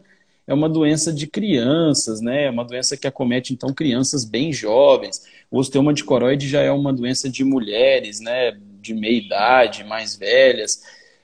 [0.50, 2.46] é uma doença de crianças, né?
[2.46, 5.22] É uma doença que acomete, então, crianças bem jovens.
[5.52, 8.58] O osteoma de coroide já é uma doença de mulheres, né?
[8.82, 10.82] De meia idade, mais velhas.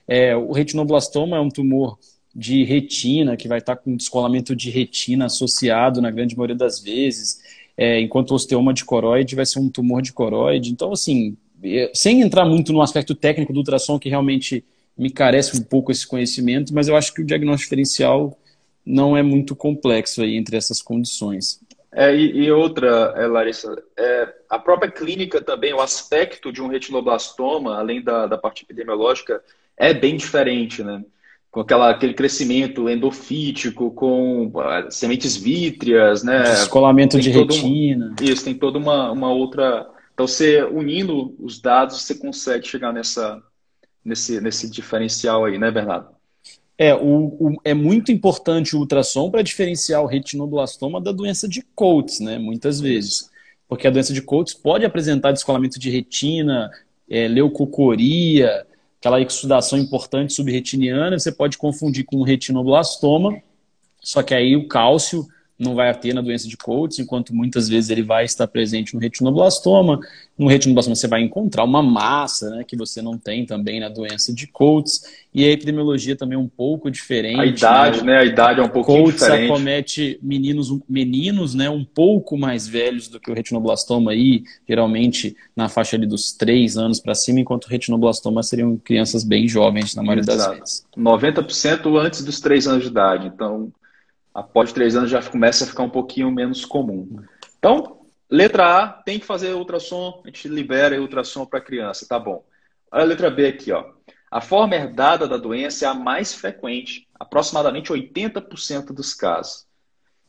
[0.08, 1.98] É, o retinoblastoma é um tumor
[2.36, 7.40] de retina, que vai estar com descolamento de retina associado na grande maioria das vezes,
[7.76, 10.72] é, enquanto o osteoma de coroide vai ser um tumor de coroide.
[10.72, 14.64] Então, assim, é, sem entrar muito no aspecto técnico do ultrassom, que realmente
[14.96, 18.38] me carece um pouco esse conhecimento, mas eu acho que o diagnóstico diferencial
[18.86, 21.60] não é muito complexo aí entre essas condições.
[21.92, 26.68] É, e, e, outra, é, Larissa, é, a própria clínica também, o aspecto de um
[26.68, 29.42] retinoblastoma, além da, da parte epidemiológica,
[29.78, 31.04] é bem diferente, né?
[31.56, 36.44] com aquela, aquele crescimento endofítico, com uh, sementes vítreas, né?
[36.44, 38.14] Descolamento de retina.
[38.20, 39.90] Um, isso, tem toda uma, uma outra.
[40.14, 43.42] Então, você unindo os dados, você consegue chegar nessa,
[44.04, 46.10] nesse, nesse diferencial aí, né, Bernardo?
[46.78, 51.62] É, o, o é muito importante o ultrassom para diferenciar o retinoblastoma da doença de
[51.74, 52.38] Coates, né?
[52.38, 53.30] Muitas vezes.
[53.68, 56.70] Porque a doença de Coates pode apresentar descolamento de retina,
[57.10, 58.66] é, leucocoria,
[59.00, 63.40] aquela exudação importante subretiniana, você pode confundir com retinoblastoma,
[64.02, 65.26] só que aí o cálcio
[65.58, 69.00] não vai ter na doença de Coates, enquanto muitas vezes ele vai estar presente no
[69.00, 70.00] retinoblastoma.
[70.38, 74.34] No retinoblastoma você vai encontrar uma massa, né, que você não tem também na doença
[74.34, 75.04] de Coates.
[75.34, 77.40] E a epidemiologia também é um pouco diferente.
[77.40, 78.14] A idade, né?
[78.14, 78.20] né?
[78.20, 79.52] A idade é um Coates diferente.
[79.52, 85.70] acomete meninos, meninos, né, um pouco mais velhos do que o retinoblastoma aí, geralmente na
[85.70, 90.04] faixa ali dos 3 anos para cima, enquanto o retinoblastoma seriam crianças bem jovens na
[90.04, 90.50] maioria Exato.
[90.50, 90.86] das vezes.
[90.98, 93.28] 90% antes dos 3 anos de idade.
[93.28, 93.72] Então,
[94.36, 97.24] após três anos já começa a ficar um pouquinho menos comum.
[97.58, 102.20] Então, letra A, tem que fazer ultrassom, a gente libera ultrassom para a criança, tá
[102.20, 102.46] bom.
[102.92, 103.86] Olha a letra B aqui, ó.
[104.30, 109.66] A forma herdada da doença é a mais frequente, aproximadamente 80% dos casos,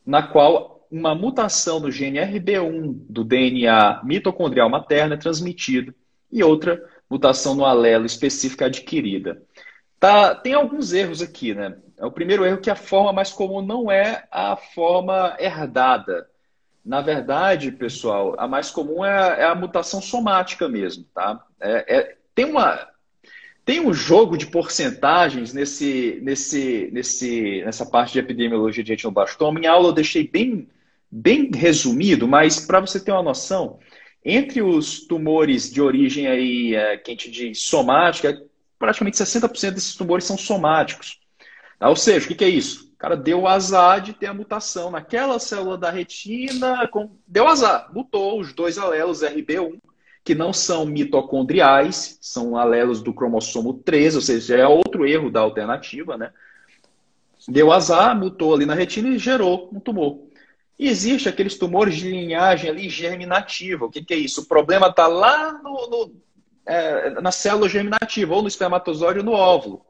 [0.05, 5.93] na qual uma mutação do gene RB1 do DNA mitocondrial materno é transmitida
[6.31, 9.41] e outra mutação no alelo específica adquirida.
[9.99, 11.75] Tá, tem alguns erros aqui, né?
[11.97, 16.29] É o primeiro erro que a forma mais comum não é a forma herdada.
[16.85, 21.43] Na verdade, pessoal, a mais comum é a, é a mutação somática mesmo, tá?
[21.59, 22.87] É, é, tem uma
[23.65, 29.59] tem um jogo de porcentagens nesse, nesse, nesse, nessa parte de epidemiologia de retinoblastoma.
[29.59, 30.69] Em aula eu deixei bem,
[31.11, 33.77] bem resumido, mas para você ter uma noção,
[34.23, 38.41] entre os tumores de origem aí, é, que a gente diz somática,
[38.79, 41.19] praticamente 60% desses tumores são somáticos.
[41.79, 42.91] Ou seja, o que, é isso?
[42.93, 47.11] O cara deu azar de ter a mutação naquela célula da retina, com...
[47.27, 49.77] deu azar, mutou os dois alelos RB1,
[50.23, 55.39] que não são mitocondriais, são alelos do cromossomo 13, ou seja, é outro erro da
[55.39, 56.31] alternativa, né?
[57.47, 60.19] Deu azar, mutou ali na retina e gerou um tumor.
[60.77, 63.85] E existe aqueles tumores de linhagem ali germinativa.
[63.85, 64.41] O que, que é isso?
[64.41, 66.11] O problema está lá no, no
[66.67, 69.85] é, na célula germinativa, ou no espermatozoide ou no óvulo.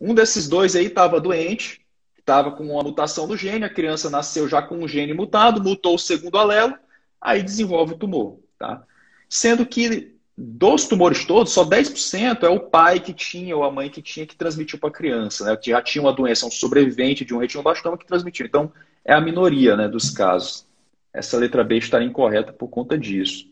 [0.00, 1.80] Um desses dois aí estava doente,
[2.18, 5.94] estava com uma mutação do gene, a criança nasceu já com um gene mutado, mutou
[5.94, 6.74] o segundo alelo,
[7.20, 8.38] aí desenvolve o tumor.
[8.58, 8.82] Tá?
[9.28, 13.88] Sendo que dos tumores todos, só 10% é o pai que tinha ou a mãe
[13.88, 15.56] que tinha que transmitiu para a criança, né?
[15.56, 18.46] que já tinha uma doença, um sobrevivente de um retinoblastoma que transmitiu.
[18.46, 18.72] Então,
[19.04, 20.66] é a minoria né, dos casos.
[21.12, 23.46] Essa letra B está incorreta por conta disso.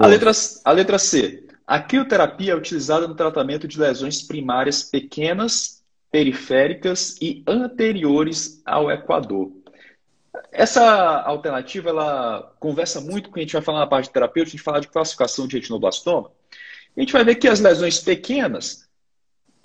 [0.00, 0.30] A letra,
[0.64, 1.44] a letra C.
[1.66, 9.50] A quimioterapia é utilizada no tratamento de lesões primárias pequenas, periféricas e anteriores ao equador.
[10.52, 14.64] Essa alternativa ela conversa muito com a gente vai falar na parte terapêutica, a gente
[14.64, 16.30] fala de classificação de retinoblastoma.
[16.96, 18.88] A gente vai ver que as lesões pequenas,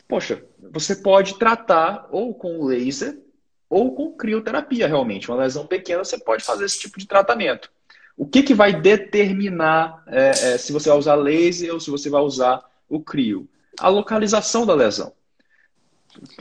[0.07, 3.21] poxa, você pode tratar ou com laser
[3.69, 5.29] ou com crioterapia realmente.
[5.29, 7.71] Uma lesão pequena, você pode fazer esse tipo de tratamento.
[8.21, 12.07] O que, que vai determinar é, é, se você vai usar laser ou se você
[12.07, 13.49] vai usar o crio?
[13.79, 15.11] A localização da lesão.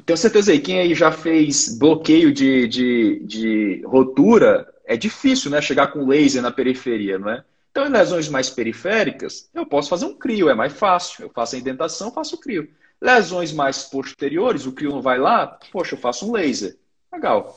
[0.04, 5.62] Tenho certeza aí, quem aí já fez bloqueio de, de, de rotura, é difícil né,
[5.62, 7.42] chegar com laser na periferia, não é?
[7.70, 11.24] Então, em lesões mais periféricas, eu posso fazer um crio, é mais fácil.
[11.24, 12.68] Eu faço a indentação, faço o crio.
[13.00, 16.76] Lesões mais posteriores, o crio não vai lá, poxa, eu faço um laser.
[17.10, 17.56] Legal.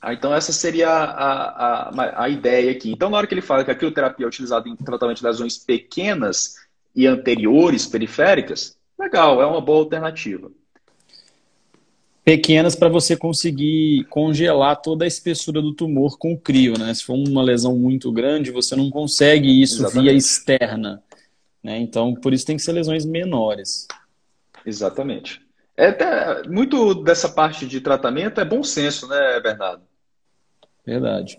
[0.00, 2.90] Ah, então, essa seria a, a, a, ideia aqui.
[2.90, 5.58] Então, na hora que ele fala que a crioterapia é utilizada em tratamento de lesões
[5.58, 6.54] pequenas
[6.96, 10.50] e anteriores periféricas, legal, é uma boa alternativa.
[12.24, 16.94] Pequenas para você conseguir congelar toda a espessura do tumor com o crio, né?
[16.94, 20.02] Se for uma lesão muito grande, você não consegue isso Exatamente.
[20.02, 21.02] via externa.
[21.62, 21.78] Né?
[21.78, 23.86] Então, por isso tem que ser lesões menores.
[24.64, 25.42] Exatamente.
[25.76, 29.89] É até, muito dessa parte de tratamento é bom senso, né, Bernardo?
[30.90, 31.38] Verdade.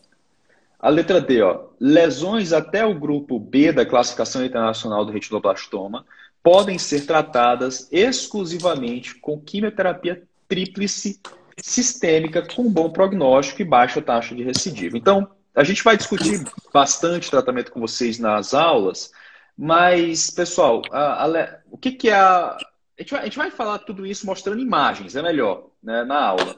[0.80, 1.66] A letra D, ó.
[1.78, 6.06] Lesões até o grupo B da classificação internacional do retinoblastoma
[6.42, 11.20] podem ser tratadas exclusivamente com quimioterapia tríplice
[11.62, 14.98] sistêmica com bom prognóstico e baixa taxa de recidiva.
[14.98, 16.42] Então, a gente vai discutir
[16.74, 19.12] bastante tratamento com vocês nas aulas,
[19.58, 22.58] mas, pessoal, a, a, o que, que é a.
[22.98, 26.24] A gente, vai, a gente vai falar tudo isso mostrando imagens, é melhor, né, na
[26.24, 26.56] aula.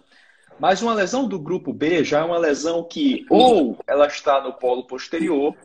[0.60, 4.54] Mas uma lesão do grupo B já é uma lesão que ou ela está no
[4.54, 5.56] polo posterior,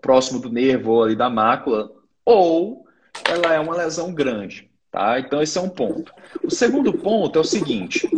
[0.00, 1.92] próximo do nervo ali da mácula,
[2.24, 2.86] ou
[3.24, 4.70] ela é uma lesão grande.
[4.90, 5.20] Tá?
[5.20, 6.12] Então, esse é um ponto.
[6.42, 8.08] O segundo ponto é o seguinte: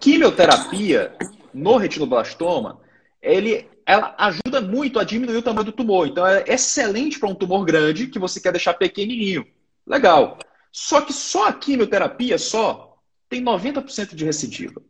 [0.00, 1.14] quimioterapia
[1.54, 2.80] no retinoblastoma,
[3.20, 6.08] ele, ela ajuda muito a diminuir o tamanho do tumor.
[6.08, 9.46] Então, é excelente para um tumor grande que você quer deixar pequenininho.
[9.86, 10.38] Legal.
[10.72, 12.96] Só que só a quimioterapia só
[13.28, 14.82] tem 90% de recidiva.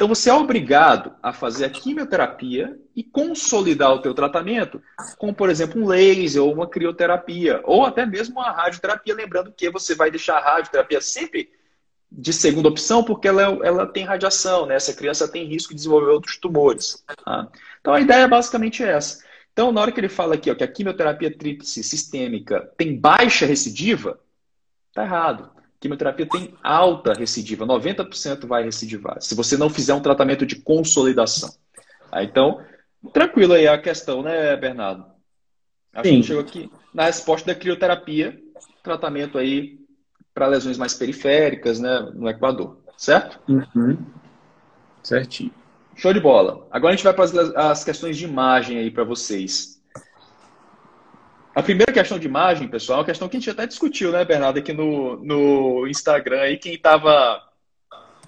[0.00, 4.82] Então você é obrigado a fazer a quimioterapia e consolidar o teu tratamento
[5.18, 9.68] com, por exemplo, um laser ou uma crioterapia, ou até mesmo uma radioterapia, lembrando que
[9.68, 11.52] você vai deixar a radioterapia sempre
[12.10, 14.76] de segunda opção, porque ela, ela tem radiação, né?
[14.76, 17.04] Essa criança tem risco de desenvolver outros tumores.
[17.22, 17.48] Tá?
[17.78, 19.22] Então a ideia é basicamente essa.
[19.52, 23.44] Então, na hora que ele fala aqui ó, que a quimioterapia tríplice sistêmica tem baixa
[23.44, 24.18] recidiva,
[24.94, 30.44] tá errado quimioterapia tem alta recidiva, 90% vai recidivar, se você não fizer um tratamento
[30.44, 31.50] de consolidação.
[32.12, 32.60] Ah, então,
[33.12, 35.06] tranquilo aí a questão, né, Bernardo?
[35.94, 36.20] Acho Sim.
[36.20, 38.38] que chegou aqui na resposta da crioterapia,
[38.82, 39.80] tratamento aí
[40.34, 43.40] para lesões mais periféricas, né, no Equador, certo?
[43.50, 43.96] Uhum.
[45.02, 45.52] Certinho.
[45.96, 46.66] Show de bola.
[46.70, 49.79] Agora a gente vai para as questões de imagem aí para vocês.
[51.54, 54.24] A primeira questão de imagem, pessoal, é uma questão que a gente até discutiu, né,
[54.24, 56.40] Bernardo, aqui no, no Instagram.
[56.40, 57.42] Aí quem estava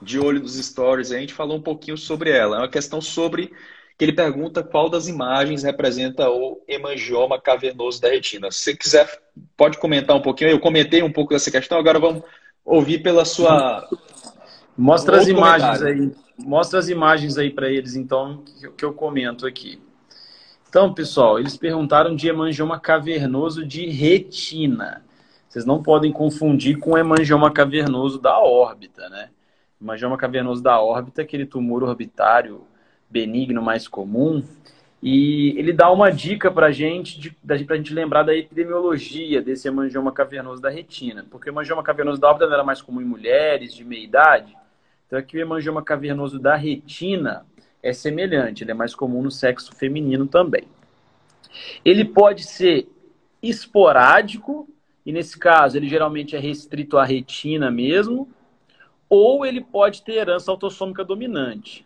[0.01, 2.57] de olho nos stories, a gente falou um pouquinho sobre ela.
[2.57, 3.53] É uma questão sobre
[3.97, 8.51] que ele pergunta qual das imagens representa o hemangioma cavernoso da retina.
[8.51, 9.23] Se você quiser,
[9.57, 10.51] pode comentar um pouquinho.
[10.51, 12.25] Eu comentei um pouco dessa questão, agora vamos
[12.65, 13.89] ouvir pela sua.
[14.77, 16.11] Mostra as imagens comentário.
[16.11, 16.45] aí.
[16.45, 18.43] Mostra as imagens aí para eles, então,
[18.77, 19.81] que eu comento aqui.
[20.73, 25.05] Então, pessoal, eles perguntaram de hemangioma cavernoso de retina.
[25.47, 29.29] Vocês não podem confundir com hemangioma cavernoso da órbita, né?
[29.79, 32.63] Hemangioma cavernoso da órbita é aquele tumor orbitário
[33.11, 34.43] benigno mais comum.
[35.03, 40.11] E ele dá uma dica para gente, para a gente lembrar da epidemiologia desse hemangioma
[40.11, 41.27] cavernoso da retina.
[41.31, 44.57] Porque o hemangioma cavernoso da órbita era mais comum em mulheres de meia idade.
[45.07, 47.45] Então, aqui o hemangioma cavernoso da retina
[47.83, 50.65] é semelhante, ele é mais comum no sexo feminino também.
[51.85, 52.89] Ele pode ser
[53.43, 54.69] esporádico,
[55.05, 58.29] e nesse caso ele geralmente é restrito à retina mesmo,
[59.09, 61.85] ou ele pode ter herança autossômica dominante.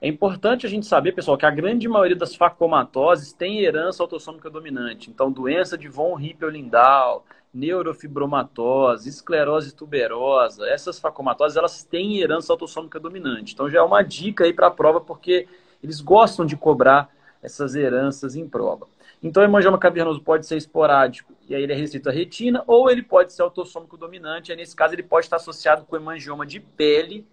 [0.00, 4.48] É importante a gente saber, pessoal, que a grande maioria das facomatoses tem herança autossômica
[4.48, 5.10] dominante.
[5.10, 13.54] Então, doença de von Hippel-Lindau, neurofibromatose, esclerose tuberosa, essas facomatoses, elas têm herança autossômica dominante.
[13.54, 15.48] Então, já é uma dica aí para a prova, porque
[15.82, 17.10] eles gostam de cobrar
[17.42, 18.86] essas heranças em prova.
[19.22, 22.90] Então, o hemangioma cavernoso pode ser esporádico, e aí ele é restrito à retina, ou
[22.90, 26.60] ele pode ser autossômico dominante, e nesse caso ele pode estar associado com hemangioma de
[26.60, 27.26] pele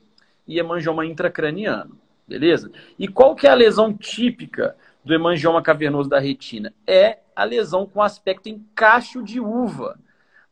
[0.48, 1.98] e hemangioma intracraniano.
[2.28, 2.72] Beleza?
[3.00, 4.76] E qual que é a lesão típica
[5.06, 6.74] do hemangioma cavernoso da retina?
[6.86, 9.98] É a lesão com aspecto em cacho de uva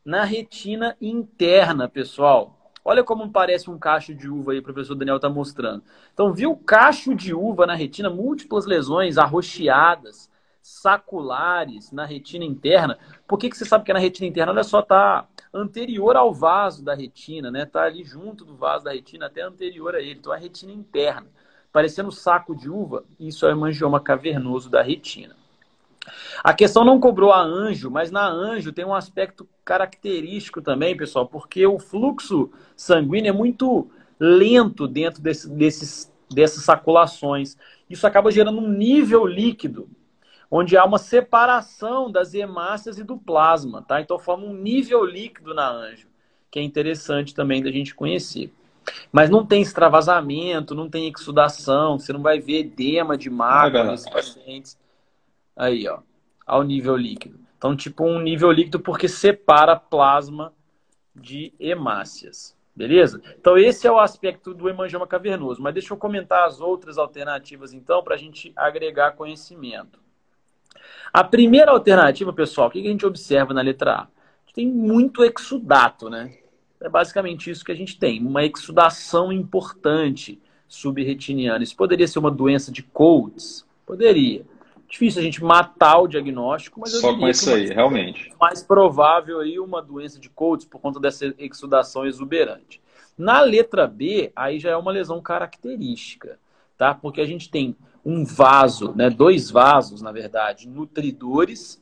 [0.05, 2.71] na retina interna, pessoal.
[2.83, 5.83] Olha como parece um cacho de uva aí, o professor Daniel está mostrando.
[6.13, 10.29] Então, viu cacho de uva na retina, múltiplas lesões arroxeadas,
[10.61, 12.99] saculares na retina interna.
[13.27, 14.51] Por que, que você sabe que é na retina interna?
[14.51, 17.65] Olha só, tá anterior ao vaso da retina, né?
[17.65, 20.19] Tá ali junto do vaso da retina, até anterior a ele.
[20.19, 21.27] Então, é a retina interna
[21.75, 25.35] parecendo saco de uva, isso é hemangioma cavernoso da retina.
[26.43, 31.27] A questão não cobrou a anjo, mas na anjo tem um aspecto característico também, pessoal,
[31.27, 33.89] porque o fluxo sanguíneo é muito
[34.19, 37.57] lento dentro desse, desses, dessas saculações.
[37.89, 39.89] Isso acaba gerando um nível líquido
[40.49, 43.99] onde há uma separação das hemácias e do plasma, tá?
[43.99, 46.07] Então forma um nível líquido na anjo,
[46.49, 48.53] que é interessante também da gente conhecer.
[49.11, 54.09] Mas não tem extravasamento, não tem exudação, você não vai ver edema de mácula nesses
[54.09, 54.77] pacientes.
[55.55, 55.99] Aí, ó,
[56.45, 57.39] ao nível líquido.
[57.57, 60.53] Então, tipo um nível líquido porque separa plasma
[61.15, 62.55] de hemácias.
[62.75, 63.21] Beleza?
[63.39, 65.61] Então, esse é o aspecto do hemangioma cavernoso.
[65.61, 69.99] Mas deixa eu comentar as outras alternativas, então, para a gente agregar conhecimento.
[71.13, 74.07] A primeira alternativa, pessoal, o que a gente observa na letra A?
[74.53, 76.37] Tem muito exudato, né?
[76.79, 78.25] É basicamente isso que a gente tem.
[78.25, 81.63] Uma exudação importante subretiniana.
[81.63, 83.65] Isso poderia ser uma doença de Coates?
[83.85, 84.45] Poderia.
[84.87, 88.31] Difícil a gente matar o diagnóstico, mas Só com isso aí, realmente.
[88.39, 92.81] Mais provável aí uma doença de Coates por conta dessa exudação exuberante.
[93.17, 96.39] Na letra B, aí já é uma lesão característica,
[96.77, 96.93] tá?
[96.93, 97.75] Porque a gente tem
[98.05, 101.81] um vaso, né, dois vasos, na verdade, nutridores,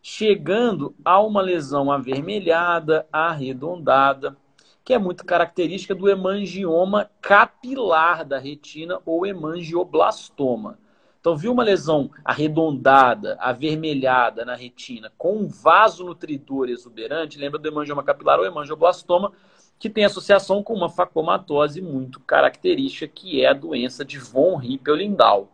[0.00, 4.36] chegando a uma lesão avermelhada, arredondada,
[4.84, 10.78] que é muito característica do hemangioma capilar da retina ou hemangioblastoma.
[11.24, 17.66] Então, viu uma lesão arredondada, avermelhada na retina, com um vaso nutridor exuberante, lembra do
[17.66, 19.32] hemangioma capilar ou hemangioblastoma,
[19.78, 25.48] que tem associação com uma facomatose muito característica, que é a doença de von Hippel-Lindau.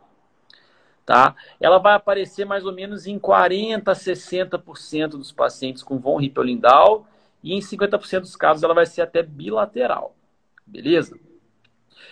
[1.06, 1.36] Tá?
[1.60, 7.06] Ela vai aparecer mais ou menos em 40 a 60% dos pacientes com von Hippel-Lindau
[7.44, 10.16] e em 50% dos casos ela vai ser até bilateral.
[10.66, 11.16] Beleza?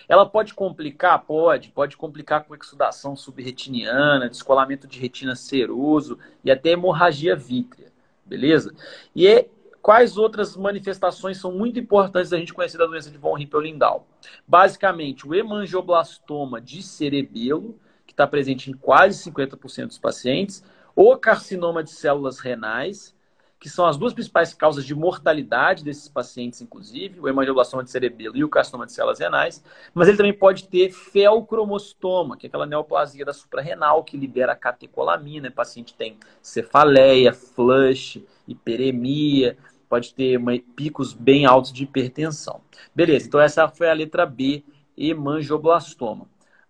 [0.09, 1.23] Ela pode complicar?
[1.23, 1.69] Pode.
[1.69, 7.93] Pode complicar com exudação subretiniana, descolamento de retina seroso e até hemorragia vítrea.
[8.25, 8.73] Beleza?
[9.15, 9.47] E é,
[9.83, 14.07] quais outras manifestações são muito importantes a gente conhecer da doença de von Hippel-Lindau?
[14.47, 20.63] Basicamente, o hemangioblastoma de cerebelo, que está presente em quase 50% dos pacientes,
[20.95, 23.15] o carcinoma de células renais,
[23.59, 28.37] que são as duas principais causas de mortalidade desses pacientes, inclusive, o hemangioblastoma de cerebelo
[28.37, 29.61] e o carcinoma de células renais,
[29.93, 35.49] mas ele também pode ter felcromostoma, que é aquela neoplasia da suprarrenal que libera catecolamina,
[35.49, 39.57] o paciente tem cefaleia, flush, hiperemia,
[39.89, 42.61] pode ter uma, picos bem altos de hipertensão.
[42.95, 44.63] Beleza, então essa foi a letra B,
[44.95, 46.27] hemangioblastoma.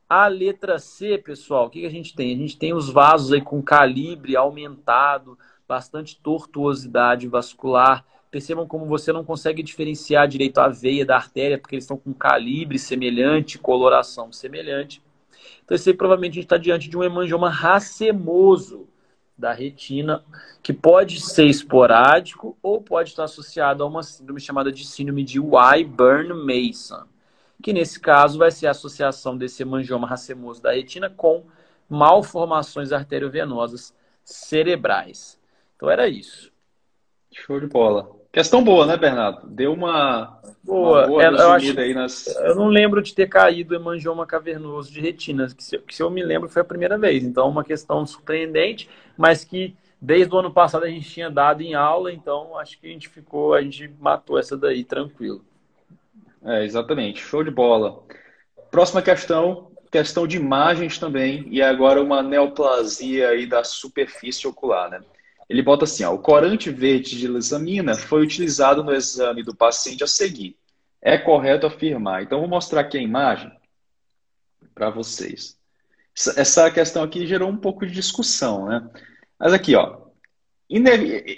[0.08, 2.34] A letra C, pessoal, o que, que a gente tem?
[2.34, 5.38] A gente tem os vasos aí com calibre aumentado,
[5.70, 8.04] bastante tortuosidade vascular.
[8.32, 12.12] Percebam como você não consegue diferenciar direito a veia da artéria, porque eles estão com
[12.12, 15.02] calibre semelhante, coloração semelhante.
[15.64, 18.88] Então, esse aí, provavelmente a gente está diante de um hemangioma racemoso
[19.38, 20.24] da retina,
[20.62, 25.40] que pode ser esporádico ou pode estar associado a uma síndrome chamada de síndrome de
[25.40, 27.06] Y-Burn-Mason,
[27.64, 31.46] que nesse caso vai ser a associação desse hemangioma racemoso da retina com
[31.88, 33.96] malformações arteriovenosas
[34.26, 35.39] cerebrais.
[35.80, 36.52] Então era isso.
[37.32, 38.12] Show de bola.
[38.34, 39.48] Questão boa, né, Bernardo?
[39.48, 42.28] Deu uma boa, uma boa é, eu, acho, aí nas.
[42.28, 46.10] Eu não lembro de ter caído hemangioma cavernoso de retina, que se, que se eu
[46.10, 47.24] me lembro foi a primeira vez.
[47.24, 51.74] Então, uma questão surpreendente, mas que desde o ano passado a gente tinha dado em
[51.76, 55.46] aula, então acho que a gente ficou, a gente matou essa daí tranquilo.
[56.44, 57.22] É, exatamente.
[57.22, 58.04] Show de bola.
[58.70, 65.00] Próxima questão, questão de imagens também, e agora uma neoplasia aí da superfície ocular, né?
[65.50, 70.04] Ele bota assim: ó, o corante verde de lisamina foi utilizado no exame do paciente
[70.04, 70.56] a seguir.
[71.02, 72.22] É correto afirmar.
[72.22, 73.52] Então, vou mostrar aqui a imagem
[74.76, 75.58] para vocês.
[76.36, 78.88] Essa questão aqui gerou um pouco de discussão, né?
[79.40, 79.98] Mas aqui, ó,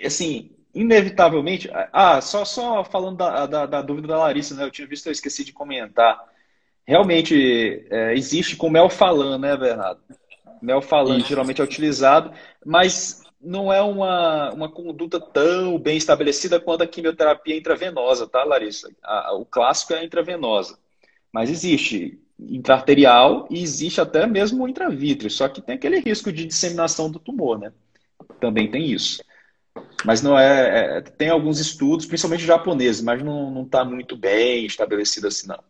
[0.03, 1.69] assim, inevitavelmente.
[1.93, 4.63] Ah, só, só falando da, da, da, dúvida da Larissa, né?
[4.63, 6.19] Eu tinha visto, eu esqueci de comentar.
[6.85, 10.01] Realmente é, existe com melfalan, né, Bernardo?
[10.61, 12.31] Melfalan geralmente é utilizado,
[12.65, 18.91] mas não é uma, uma conduta tão bem estabelecida quanto a quimioterapia intravenosa, tá, Larissa?
[19.03, 20.77] A, o clássico é a intravenosa.
[21.31, 27.09] Mas existe intraarterial e existe até mesmo intravítreo, só que tem aquele risco de disseminação
[27.09, 27.71] do tumor, né?
[28.39, 29.23] Também tem isso.
[30.03, 35.27] Mas não é, é tem alguns estudos, principalmente japoneses, mas não está muito bem estabelecido
[35.27, 35.63] assim, não.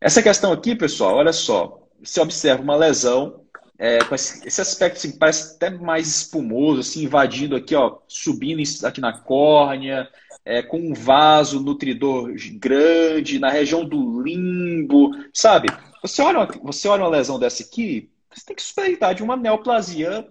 [0.00, 1.88] Essa questão aqui, pessoal, olha só.
[2.02, 3.43] Você observa uma lesão
[3.78, 9.00] é, com esse aspecto assim, parece até mais espumoso, assim, invadindo aqui, ó, subindo aqui
[9.00, 10.08] na córnea,
[10.44, 15.68] é, com um vaso nutridor grande, na região do limbo, sabe?
[16.02, 20.26] Você olha, você olha uma lesão dessa aqui, você tem que suspeitar de uma neoplasia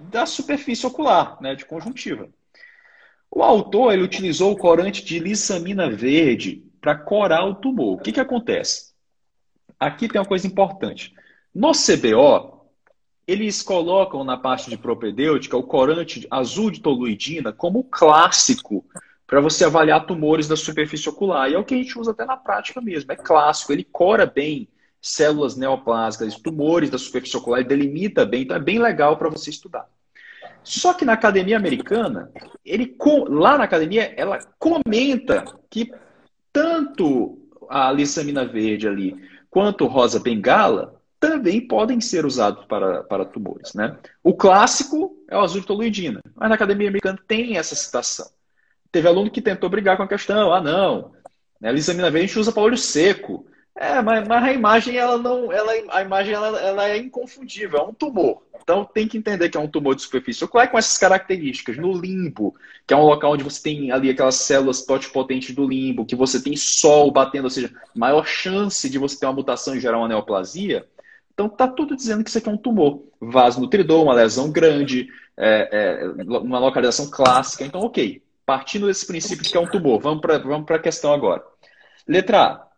[0.00, 2.28] da superfície ocular, né, de conjuntiva.
[3.30, 7.94] O autor ele utilizou o corante de lissamina verde para corar o tumor.
[7.94, 8.92] O que, que acontece?
[9.78, 11.14] Aqui tem uma coisa importante.
[11.54, 12.61] No CBO,
[13.26, 18.84] eles colocam na parte de propedêutica o corante azul de toluidina como clássico
[19.26, 21.50] para você avaliar tumores da superfície ocular.
[21.50, 23.10] E é o que a gente usa até na prática mesmo.
[23.12, 24.68] É clássico, ele cora bem
[25.00, 29.50] células neoplásicas, tumores da superfície ocular, ele delimita bem, então é bem legal para você
[29.50, 29.88] estudar.
[30.62, 32.30] Só que na academia americana,
[32.64, 32.96] ele
[33.28, 35.92] lá na academia, ela comenta que
[36.52, 39.16] tanto a lissamina verde ali
[39.50, 40.91] quanto rosa bengala
[41.22, 43.74] também podem ser usados para, para tumores.
[43.74, 43.96] Né?
[44.24, 48.28] O clássico é o azul de toluidina, mas na academia americana tem essa citação.
[48.90, 51.12] Teve aluno que tentou brigar com a questão, ah não,
[51.60, 53.46] né, a lissamina verde a gente usa para olho seco.
[53.74, 57.82] É, mas, mas, a imagem ela não, ela, a imagem ela, ela é inconfundível, é
[57.84, 58.42] um tumor.
[58.60, 61.76] Então tem que entender que é um tumor de superfície ocular com essas características.
[61.76, 62.54] No limbo,
[62.86, 66.42] que é um local onde você tem ali aquelas células totipotentes do limbo, que você
[66.42, 70.08] tem sol batendo, ou seja, maior chance de você ter uma mutação e gerar uma
[70.08, 70.84] neoplasia.
[71.42, 73.02] Então tá tudo dizendo que isso aqui é um tumor.
[73.20, 77.64] Vaso nutridor, uma lesão grande, é, é, uma localização clássica.
[77.64, 78.22] Então, ok.
[78.46, 81.42] Partindo desse princípio de que é um tumor, vamos para vamos a questão agora.
[82.06, 82.68] Letra A.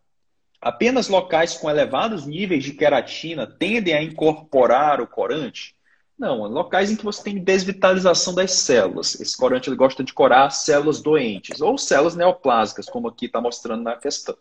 [0.62, 5.76] Apenas locais com elevados níveis de queratina tendem a incorporar o corante?
[6.18, 9.20] Não, locais em que você tem desvitalização das células.
[9.20, 13.82] Esse corante ele gosta de corar células doentes ou células neoplásicas, como aqui está mostrando
[13.82, 14.36] na questão.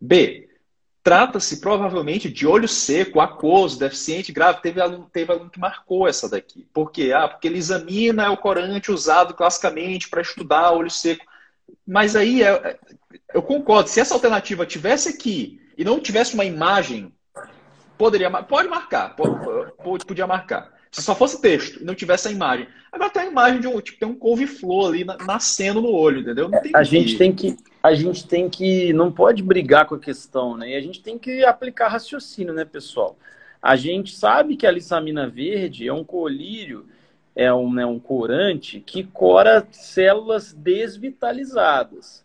[0.00, 0.48] B.
[1.06, 4.60] Trata-se provavelmente de olho seco, aquoso, deficiente grave.
[4.60, 6.66] Teve aluno, teve aluno que marcou essa daqui.
[6.74, 7.12] Por quê?
[7.14, 11.24] Ah, porque ele examina o corante usado classicamente para estudar olho seco.
[11.86, 12.76] Mas aí é,
[13.32, 13.88] eu concordo.
[13.88, 17.14] Se essa alternativa tivesse aqui e não tivesse uma imagem,
[17.96, 20.75] poderia pode marcar, pode, podia marcar.
[20.90, 22.66] Se só fosse texto e não tivesse a imagem.
[22.90, 26.50] Agora tem a imagem de um tipo tem um couve-flor ali nascendo no olho, entendeu?
[26.52, 26.84] a que...
[26.84, 30.70] gente tem que a gente tem que não pode brigar com a questão, né?
[30.70, 33.16] E a gente tem que aplicar raciocínio, né, pessoal?
[33.62, 36.86] A gente sabe que a lissamina verde é um colírio
[37.36, 42.24] é um, né, um corante que cora células desvitalizadas.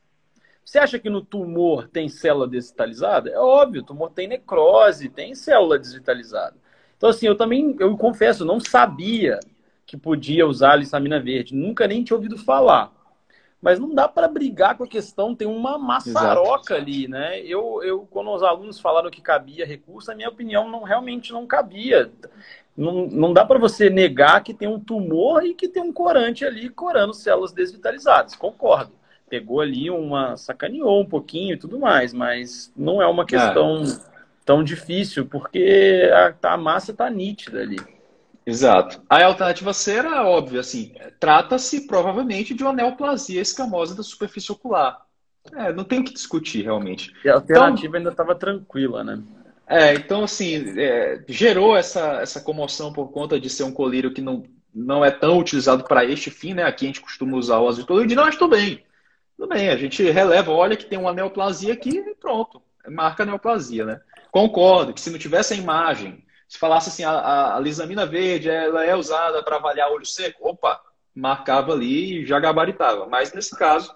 [0.63, 3.29] Você acha que no tumor tem célula desvitalizada?
[3.29, 6.55] É óbvio, o tumor tem necrose, tem célula desvitalizada.
[7.01, 9.39] Então, assim, eu também, eu confesso, não sabia
[9.87, 11.55] que podia usar a lissamina verde.
[11.55, 12.91] Nunca nem tinha ouvido falar.
[13.59, 16.75] Mas não dá para brigar com a questão, tem uma maçaroca Exato.
[16.75, 17.39] ali, né?
[17.39, 21.47] Eu, eu, quando os alunos falaram que cabia recurso, a minha opinião não realmente não
[21.47, 22.11] cabia.
[22.77, 26.45] Não, não dá para você negar que tem um tumor e que tem um corante
[26.45, 28.35] ali corando células desvitalizadas.
[28.35, 28.91] Concordo.
[29.27, 30.37] Pegou ali uma.
[30.37, 34.10] sacaneou um pouquinho e tudo mais, mas não é uma questão é.
[34.51, 36.11] Tão difícil, porque
[36.43, 37.77] a, a massa está nítida ali.
[38.45, 39.01] Exato.
[39.09, 45.05] A alternativa C era óbvia, assim, trata-se provavelmente de uma neoplasia escamosa da superfície ocular.
[45.55, 47.13] É, não tem o que discutir realmente.
[47.23, 49.21] E a alternativa então, ainda estava tranquila, né?
[49.65, 54.21] É, então, assim, é, gerou essa, essa comoção por conta de ser um colírio que
[54.21, 54.43] não,
[54.75, 56.63] não é tão utilizado para este fim, né?
[56.63, 58.17] Aqui a gente costuma usar o azitolídeo.
[58.17, 58.83] Não, mas tudo bem.
[59.37, 62.61] Tudo bem, a gente releva, olha que tem uma neoplasia aqui e pronto.
[62.89, 64.01] Marca a neoplasia, né?
[64.31, 68.49] Concordo que se não tivesse a imagem, se falasse assim, a, a, a lisamina verde
[68.49, 70.81] ela é usada para avaliar olho seco, opa,
[71.13, 73.05] marcava ali e já gabaritava.
[73.07, 73.93] Mas nesse caso,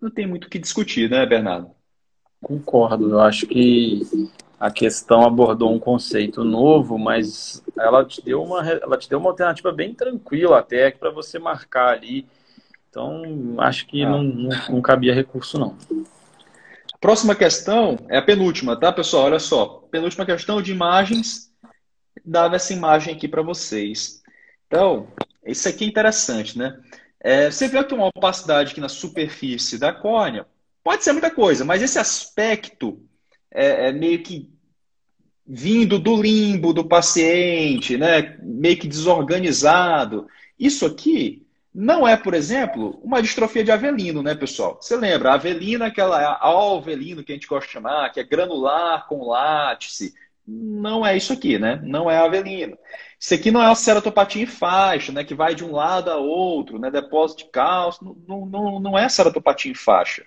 [0.00, 1.70] não tem muito o que discutir, né, Bernardo?
[2.42, 4.02] Concordo, eu acho que
[4.60, 9.30] a questão abordou um conceito novo, mas ela te deu uma, ela te deu uma
[9.30, 12.26] alternativa bem tranquila até para você marcar ali.
[12.90, 14.10] Então, acho que ah.
[14.10, 15.76] não, não, não cabia recurso, não.
[17.00, 19.26] Próxima questão é a penúltima, tá, pessoal?
[19.26, 19.86] Olha só.
[19.90, 21.52] Penúltima questão de imagens.
[22.24, 24.20] Dava essa imagem aqui para vocês.
[24.66, 25.08] Então,
[25.46, 26.78] isso aqui é interessante, né?
[27.20, 30.46] É, você vê que uma opacidade aqui na superfície da córnea
[30.82, 33.02] pode ser muita coisa, mas esse aspecto
[33.50, 34.52] é, é meio que
[35.46, 38.38] vindo do limbo do paciente, né?
[38.42, 40.28] meio que desorganizado.
[40.58, 44.78] Isso aqui não é, por exemplo, uma distrofia de avelino, né, pessoal?
[44.80, 49.06] Você lembra, a avelina, aquela alvelino que a gente gosta de chamar, que é granular
[49.06, 50.14] com látice,
[50.50, 51.78] não é isso aqui, né?
[51.84, 52.78] Não é avelino.
[53.20, 55.22] Isso aqui não é uma ceratopatia em faixa, né?
[55.22, 56.90] Que vai de um lado a outro, né?
[56.90, 58.16] Depósito de cálcio.
[58.26, 60.24] Não, não, não é ceratopatia em faixa.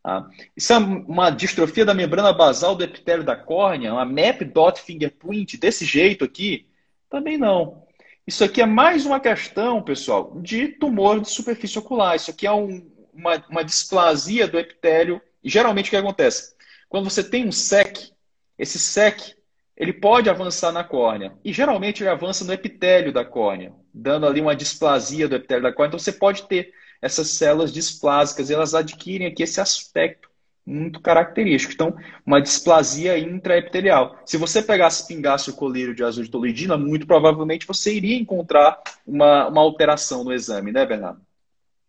[0.00, 0.28] Tá?
[0.56, 5.56] Isso é uma distrofia da membrana basal do epitélio da córnea, uma map dot fingerprint
[5.56, 6.68] desse jeito aqui?
[7.10, 7.83] Também não.
[8.26, 12.16] Isso aqui é mais uma questão, pessoal, de tumor de superfície ocular.
[12.16, 15.20] Isso aqui é um, uma, uma displasia do epitélio.
[15.42, 16.54] E geralmente o que acontece?
[16.88, 18.12] Quando você tem um SEC,
[18.58, 19.36] esse SEC
[19.76, 21.36] ele pode avançar na córnea.
[21.44, 25.72] E geralmente ele avança no epitélio da córnea, dando ali uma displasia do epitélio da
[25.72, 25.88] córnea.
[25.88, 26.72] Então você pode ter
[27.02, 30.30] essas células displásicas, elas adquirem aqui esse aspecto
[30.66, 31.74] muito característico.
[31.74, 31.94] Então,
[32.24, 34.16] uma displasia intraepitelial.
[34.24, 38.80] Se você pegasse pingasse o colírio de azul de toluidina, muito provavelmente você iria encontrar
[39.06, 41.20] uma, uma alteração no exame, né, Bernardo?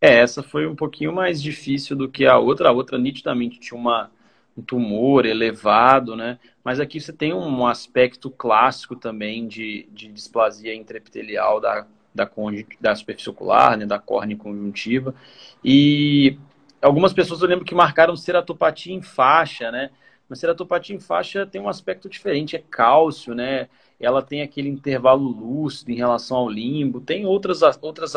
[0.00, 2.68] É, essa foi um pouquinho mais difícil do que a outra.
[2.68, 4.10] A outra nitidamente tinha uma,
[4.56, 6.38] um tumor elevado, né?
[6.62, 12.28] Mas aqui você tem um aspecto clássico também de, de displasia intraepitelial da, da,
[12.80, 13.86] da superfície ocular, né?
[13.86, 15.14] da córnea conjuntiva.
[15.64, 16.38] E
[16.80, 19.90] algumas pessoas eu lembro que marcaram ceratopatia em faixa, né?
[20.28, 23.68] Mas ceratopatia em faixa tem um aspecto diferente, é cálcio, né?
[23.98, 28.14] Ela tem aquele intervalo lúcido em relação ao limbo, tem outras, outras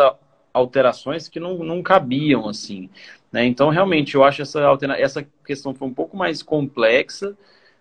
[0.53, 2.89] alterações que não, não cabiam, assim.
[3.31, 3.45] Né?
[3.45, 4.99] Então, realmente, eu acho essa, altera...
[4.99, 7.37] essa questão foi um pouco mais complexa,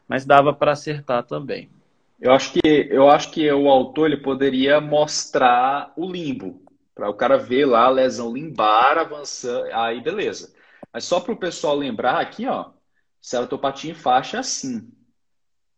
[0.07, 1.69] mas dava para acertar também.
[2.21, 2.61] Eu acho que
[2.91, 6.61] eu acho que o autor ele poderia mostrar o limbo
[6.95, 10.53] para o cara ver lá a lesão limbar avançando, aí beleza.
[10.99, 12.71] Mas só para o pessoal lembrar aqui, ó,
[13.23, 14.91] ceratopatia em faixa é assim.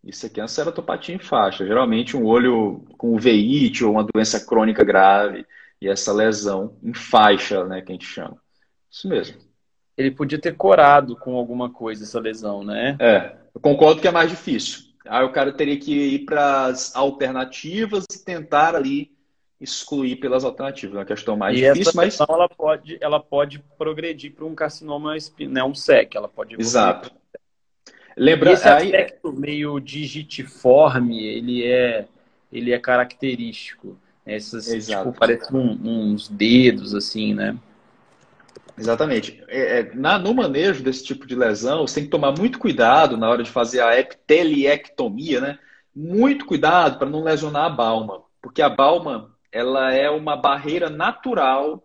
[0.03, 1.67] Isso aqui é uma ceratopatia em faixa.
[1.67, 5.45] Geralmente um olho com uveíte ou uma doença crônica grave
[5.79, 8.39] e essa lesão em faixa, né, que a gente chama.
[8.91, 9.37] Isso mesmo.
[9.95, 12.97] Ele podia ter corado com alguma coisa essa lesão, né?
[12.99, 14.85] É, eu concordo que é mais difícil.
[15.05, 19.13] Aí o cara teria que ir para as alternativas e tentar ali
[19.61, 20.97] excluir pelas alternativas.
[20.97, 22.21] É uma questão mais e difícil, essa mas.
[22.21, 26.17] ela pode, ela pode progredir para um carcinoma, né, um SEC.
[26.17, 27.13] Ela pode Exato.
[28.17, 29.37] Lembra, esse aspecto aí...
[29.37, 32.07] meio digitiforme, ele é,
[32.53, 33.99] ele é característico.
[34.25, 37.57] Essas, tipo, parecem um, uns dedos, assim, né?
[38.79, 39.43] Exatamente.
[39.49, 43.17] É, é, na, no manejo desse tipo de lesão, você tem que tomar muito cuidado
[43.17, 45.59] na hora de fazer a epiteliectomia, né?
[45.95, 51.83] Muito cuidado para não lesionar a balma, porque a balma ela é uma barreira natural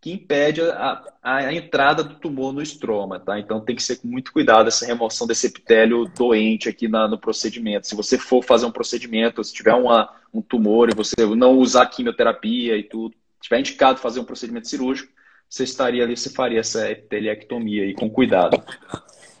[0.00, 3.38] que impede a, a, entrada do tumor no estroma, tá?
[3.38, 7.18] Então tem que ser com muito cuidado essa remoção desse epitélio doente aqui na, no
[7.18, 7.88] procedimento.
[7.88, 11.86] Se você for fazer um procedimento, se tiver uma, um tumor e você não usar
[11.86, 15.12] quimioterapia e tudo, tiver indicado fazer um procedimento cirúrgico,
[15.50, 18.62] você estaria ali, você faria essa epiteliectomia aí com cuidado.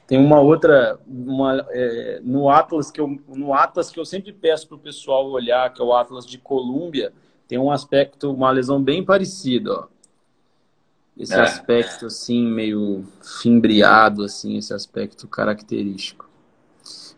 [0.08, 4.66] Tem uma outra, uma, é, no Atlas que eu, no Atlas que eu sempre peço
[4.66, 7.12] para o pessoal olhar, que é o Atlas de Colômbia,
[7.48, 9.86] tem um aspecto, uma lesão bem parecida, ó.
[11.16, 11.40] Esse é.
[11.40, 13.04] aspecto assim meio
[13.42, 16.28] fimbriado assim, esse aspecto característico.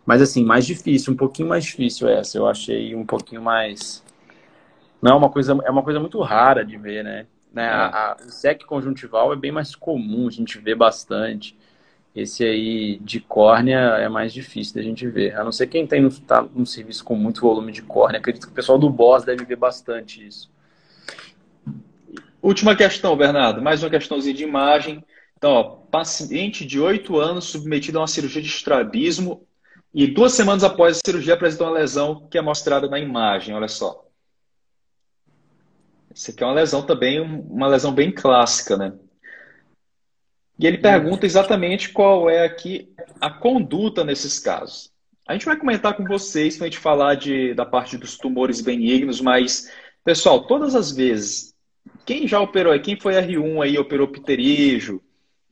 [0.07, 2.39] Mas assim, mais difícil, um pouquinho mais difícil essa.
[2.39, 4.03] Eu achei um pouquinho mais
[5.01, 7.27] não, é uma coisa é uma coisa muito rara de ver, né?
[7.53, 7.65] né?
[7.65, 7.69] É.
[7.69, 11.57] A, a, o SEC conjuntival é bem mais comum, a gente vê bastante.
[12.15, 15.37] Esse aí de córnea é mais difícil da gente ver.
[15.37, 18.19] A não ser quem tem tá num serviço com muito volume de córnea.
[18.19, 20.51] Acredito que o pessoal do Boss deve ver bastante isso.
[22.43, 23.63] Última questão, Bernardo.
[23.63, 25.05] Mais uma questãozinha de imagem.
[25.37, 29.47] Então, ó, paciente de 8 anos submetido a uma cirurgia de estrabismo
[29.95, 33.55] e duas semanas após a cirurgia apresentou uma lesão que é mostrada na imagem.
[33.55, 34.05] Olha só.
[36.13, 38.93] Isso aqui é uma lesão também, uma lesão bem clássica, né?
[40.61, 44.91] E ele pergunta exatamente qual é aqui a conduta nesses casos.
[45.27, 48.61] A gente vai comentar com vocês quando a gente falar de, da parte dos tumores
[48.61, 49.73] benignos, mas,
[50.05, 51.55] pessoal, todas as vezes,
[52.05, 55.03] quem já operou, quem foi R1 aí, operou pterígio,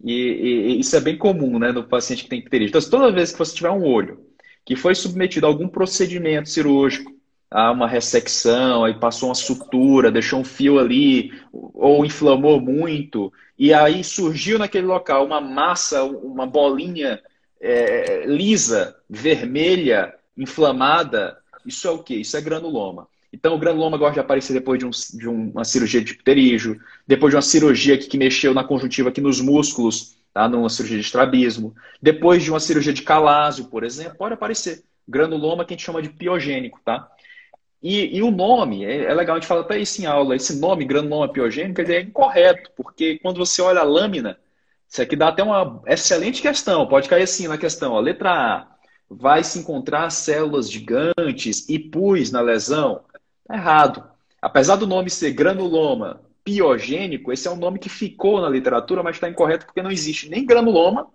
[0.04, 2.76] e, e, e, isso é bem comum, né, no paciente que tem pterígio.
[2.76, 4.26] Então, toda vez que você tiver um olho
[4.62, 7.17] que foi submetido a algum procedimento cirúrgico,
[7.50, 13.72] a uma ressecção, aí passou uma sutura, deixou um fio ali, ou inflamou muito, e
[13.72, 17.20] aí surgiu naquele local uma massa, uma bolinha
[17.60, 22.16] é, lisa, vermelha, inflamada, isso é o que?
[22.16, 23.08] Isso é granuloma.
[23.32, 27.30] Então, o granuloma gosta de aparecer depois de, um, de uma cirurgia de pterígio, depois
[27.30, 30.48] de uma cirurgia que, que mexeu na conjuntiva aqui nos músculos, tá?
[30.48, 35.64] numa cirurgia de estrabismo, depois de uma cirurgia de calásio, por exemplo, pode aparecer granuloma
[35.64, 37.10] que a gente chama de piogênico, tá?
[37.82, 40.58] E, e, o nome, é, é, legal, a gente fala até isso em aula, esse
[40.58, 44.36] nome, granuloma piogênico, é incorreto, porque quando você olha a lâmina,
[44.88, 48.66] isso aqui dá até uma excelente questão, pode cair assim na questão, ó, letra A,
[49.08, 53.02] vai se encontrar células gigantes e pus na lesão?
[53.46, 54.04] Tá errado.
[54.42, 59.16] Apesar do nome ser granuloma piogênico, esse é um nome que ficou na literatura, mas
[59.16, 61.08] está incorreto porque não existe nem granuloma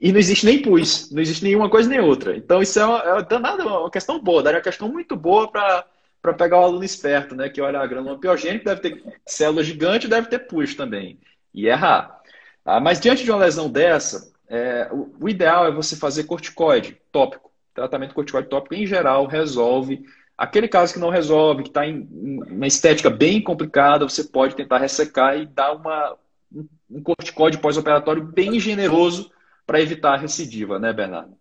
[0.00, 2.36] e não existe nem pus, não existe nenhuma coisa nem outra.
[2.36, 5.84] Então isso é uma, é danada, uma questão boa, daria uma questão muito boa para
[6.22, 7.48] para pegar o aluno esperto, né?
[7.48, 11.18] Que olha a granuloma piogênica, deve ter célula gigante, deve ter pus também.
[11.52, 12.20] E errar.
[12.64, 17.00] Ah, mas diante de uma lesão dessa, é, o, o, ideal é você fazer corticoide
[17.10, 17.50] tópico.
[17.74, 20.04] Tratamento corticoide tópico, em geral, resolve.
[20.36, 24.56] Aquele caso que não resolve, que está em, em uma estética bem complicada, você pode
[24.56, 26.16] tentar ressecar e dar uma,
[26.52, 29.30] um, um corticoide pós-operatório bem generoso
[29.66, 31.39] para evitar a recidiva, né, Bernardo?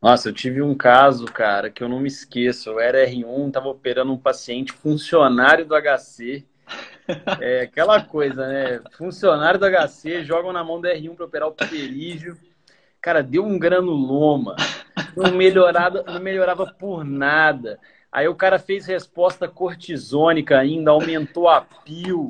[0.00, 2.70] Nossa, eu tive um caso, cara, que eu não me esqueço.
[2.70, 6.44] Eu era R1, estava operando um paciente funcionário do HC.
[7.40, 8.80] É aquela coisa, né?
[8.92, 12.36] Funcionário do HC, jogam na mão do R1 para operar o pterígio.
[13.00, 14.54] Cara, deu um granuloma.
[15.16, 17.80] Não, melhorava, não melhorava por nada.
[18.12, 22.28] Aí o cara fez resposta cortisônica ainda, aumentou a pio.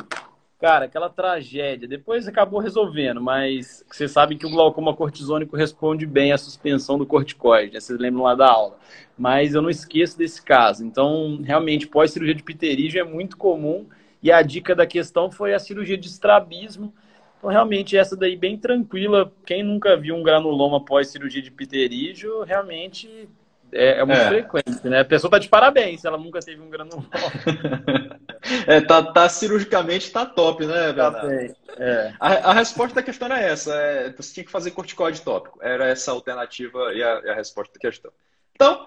[0.60, 1.88] Cara, aquela tragédia.
[1.88, 7.06] Depois acabou resolvendo, mas você sabe que o glaucoma cortisônico responde bem à suspensão do
[7.06, 7.80] corticoide, né?
[7.80, 8.76] vocês lembram lá da aula.
[9.16, 10.84] Mas eu não esqueço desse caso.
[10.84, 13.86] Então, realmente, pós-cirurgia de pterígio é muito comum.
[14.22, 16.92] E a dica da questão foi a cirurgia de estrabismo.
[17.38, 19.32] Então, realmente, essa daí bem tranquila.
[19.46, 23.30] Quem nunca viu um granuloma pós-cirurgia de pterígio, realmente
[23.72, 24.28] é, é muito é.
[24.28, 25.00] frequente, né?
[25.00, 27.08] A pessoa tá de parabéns ela nunca teve um granuloma.
[28.66, 31.28] é, tá, tá cirurgicamente tá top, né, Bernardo?
[31.28, 32.14] Tá é.
[32.18, 35.58] a, a, resposta da questão era essa: é, você tinha que fazer corticoide tópico.
[35.62, 38.10] Era essa a alternativa e a, a, resposta da questão.
[38.54, 38.86] Então,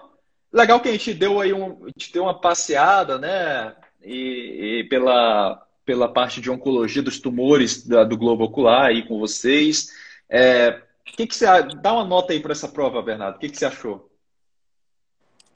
[0.52, 3.74] legal que a gente deu aí um, a gente deu uma passeada, né?
[4.02, 9.18] E, e pela, pela parte de oncologia dos tumores da, do globo ocular aí com
[9.18, 9.88] vocês.
[10.28, 10.80] É,
[11.16, 11.46] que que você,
[11.80, 13.36] dá uma nota aí para essa prova, Bernardo.
[13.36, 14.10] O que, que você achou?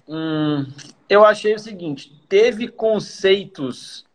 [0.09, 0.66] Hum,
[1.09, 4.06] eu achei o seguinte: teve conceitos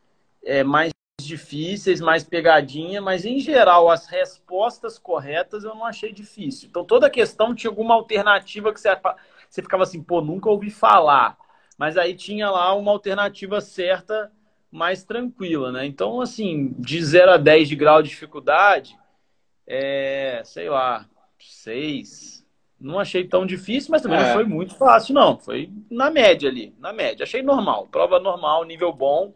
[0.44, 0.92] é, mais
[1.22, 6.68] difíceis, mais pegadinha, mas em geral as respostas corretas eu não achei difícil.
[6.70, 8.90] Então toda questão tinha alguma alternativa que você,
[9.50, 11.38] você ficava assim, pô, nunca ouvi falar.
[11.78, 14.32] Mas aí tinha lá uma alternativa certa,
[14.72, 15.86] mais tranquila, né?
[15.86, 18.98] Então, assim, de 0 a 10 de grau de dificuldade,
[19.68, 21.08] é, sei lá,
[21.40, 22.43] 6,
[22.84, 24.26] não achei tão difícil, mas também é.
[24.26, 25.40] não foi muito fácil, não.
[25.40, 27.24] Foi na média ali, na média.
[27.24, 27.88] Achei normal.
[27.90, 29.34] Prova normal, nível bom.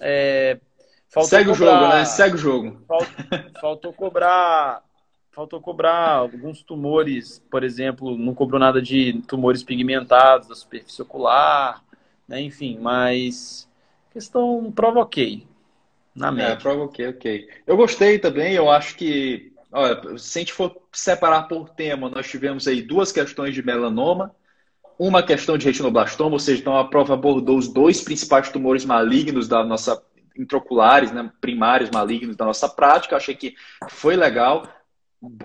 [0.00, 0.58] É...
[1.08, 1.52] Segue cobrar...
[1.52, 2.04] o jogo, né?
[2.04, 2.82] Segue o jogo.
[3.58, 4.84] Faltou cobrar.
[5.30, 11.82] Faltou cobrar alguns tumores, por exemplo, não cobrou nada de tumores pigmentados da superfície ocular,
[12.28, 12.38] né?
[12.42, 13.66] enfim, mas
[14.12, 15.46] questão provoquei.
[16.14, 16.52] Na é, média.
[16.52, 17.48] É, provoquei, ok.
[17.66, 22.28] Eu gostei também, eu acho que Olha, se a gente for separar por tema, nós
[22.28, 24.34] tivemos aí duas questões de melanoma,
[24.98, 29.48] uma questão de retinoblastoma, ou seja, então a prova abordou os dois principais tumores malignos
[29.48, 30.00] da nossa
[30.36, 33.16] intraoculares, né, primários malignos da nossa prática.
[33.16, 33.54] Achei que
[33.88, 34.66] foi legal.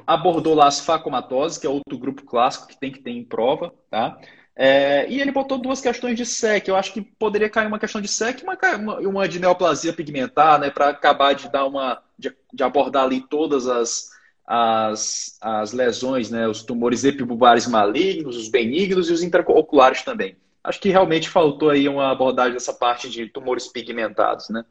[0.05, 3.73] Abordou lá as facomatoses, que é outro grupo clássico que tem que ter em prova,
[3.89, 4.17] tá?
[4.55, 6.67] É, e ele botou duas questões de SEC.
[6.67, 8.57] Eu acho que poderia cair uma questão de SEC e uma,
[8.99, 10.71] uma, de neoplasia pigmentar, né?
[10.71, 12.01] Para acabar de dar uma.
[12.17, 14.09] De, de, abordar ali todas as,
[14.47, 20.37] as, as lesões, né, os tumores epibulbares malignos, os benignos e os intraoculares também.
[20.63, 24.63] Acho que realmente faltou aí uma abordagem dessa parte de tumores pigmentados, né?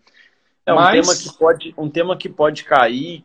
[0.64, 1.06] É um, Mas...
[1.06, 3.22] tema, que pode, um tema que pode cair,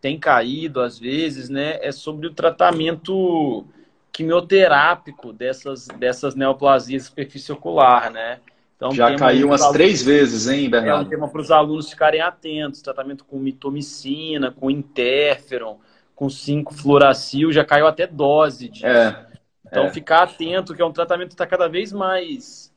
[0.00, 1.78] tem caído às vezes, né?
[1.80, 3.64] É sobre o tratamento
[4.12, 8.40] quimioterápico dessas, dessas neoplasias superfície ocular, né?
[8.82, 11.04] Então, Já caiu umas alunos, três vezes, hein, Bernardo?
[11.04, 12.82] É um tema para os alunos ficarem atentos.
[12.82, 15.78] Tratamento com mitomicina, com interferon,
[16.16, 18.84] com 5-fluoracil, já caiu até dose disso.
[18.84, 19.24] É,
[19.64, 19.90] então, é.
[19.90, 22.72] ficar atento, que é um tratamento que está cada vez mais...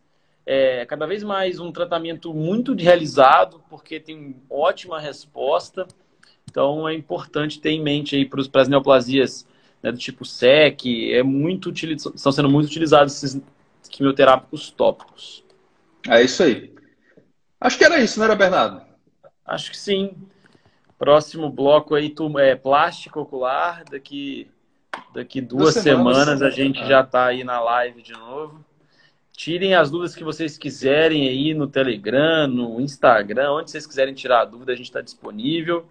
[0.46, 5.88] É, cada vez mais um tratamento muito realizado, porque tem ótima resposta.
[6.48, 9.48] Então, é importante ter em mente aí para as neoplasias
[9.82, 13.42] né, do tipo SEC, é muito estão sendo muito utilizados esses
[13.90, 15.45] quimioterápicos tópicos.
[16.08, 16.74] É isso aí.
[17.60, 18.82] Acho que era isso, não era, Bernardo?
[19.46, 20.16] Acho que sim.
[20.98, 23.84] Próximo bloco aí, é plástico ocular.
[23.90, 24.50] Daqui,
[25.14, 28.64] daqui duas, duas semanas, semanas a gente já está aí na live de novo.
[29.32, 34.42] Tirem as dúvidas que vocês quiserem aí no Telegram, no Instagram, onde vocês quiserem tirar
[34.42, 35.86] a dúvida, a gente está disponível.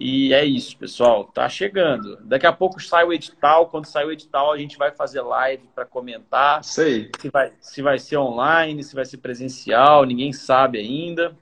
[0.00, 1.24] E é isso, pessoal.
[1.24, 2.16] Tá chegando.
[2.22, 3.66] Daqui a pouco sai o edital.
[3.66, 6.62] Quando sair o edital, a gente vai fazer live para comentar.
[6.62, 7.10] Sei.
[7.18, 11.36] Se vai, se vai ser online, se vai ser presencial, ninguém sabe ainda.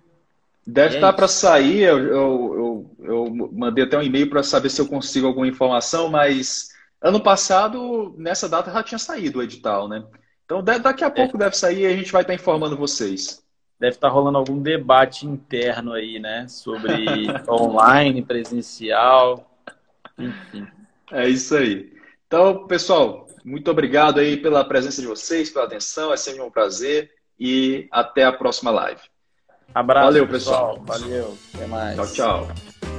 [0.67, 1.83] Deve é estar para sair.
[1.83, 6.09] Eu, eu, eu, eu, mandei até um e-mail para saber se eu consigo alguma informação,
[6.09, 10.03] mas ano passado, nessa data, já tinha saído o edital, né?
[10.47, 11.41] Então daqui a pouco é.
[11.41, 13.45] deve sair e a gente vai estar informando vocês
[13.79, 16.47] deve estar rolando algum debate interno aí, né?
[16.49, 19.51] Sobre online, presencial,
[20.19, 20.67] enfim.
[21.13, 21.93] É isso aí.
[22.27, 27.13] Então, pessoal, muito obrigado aí pela presença de vocês, pela atenção, é sempre um prazer
[27.39, 29.03] e até a próxima live.
[29.75, 30.07] Abraço.
[30.07, 30.81] Valeu, pessoal.
[30.81, 31.01] pessoal.
[31.01, 31.39] Valeu.
[31.55, 31.97] Até mais.
[31.97, 32.96] Tchau, tchau.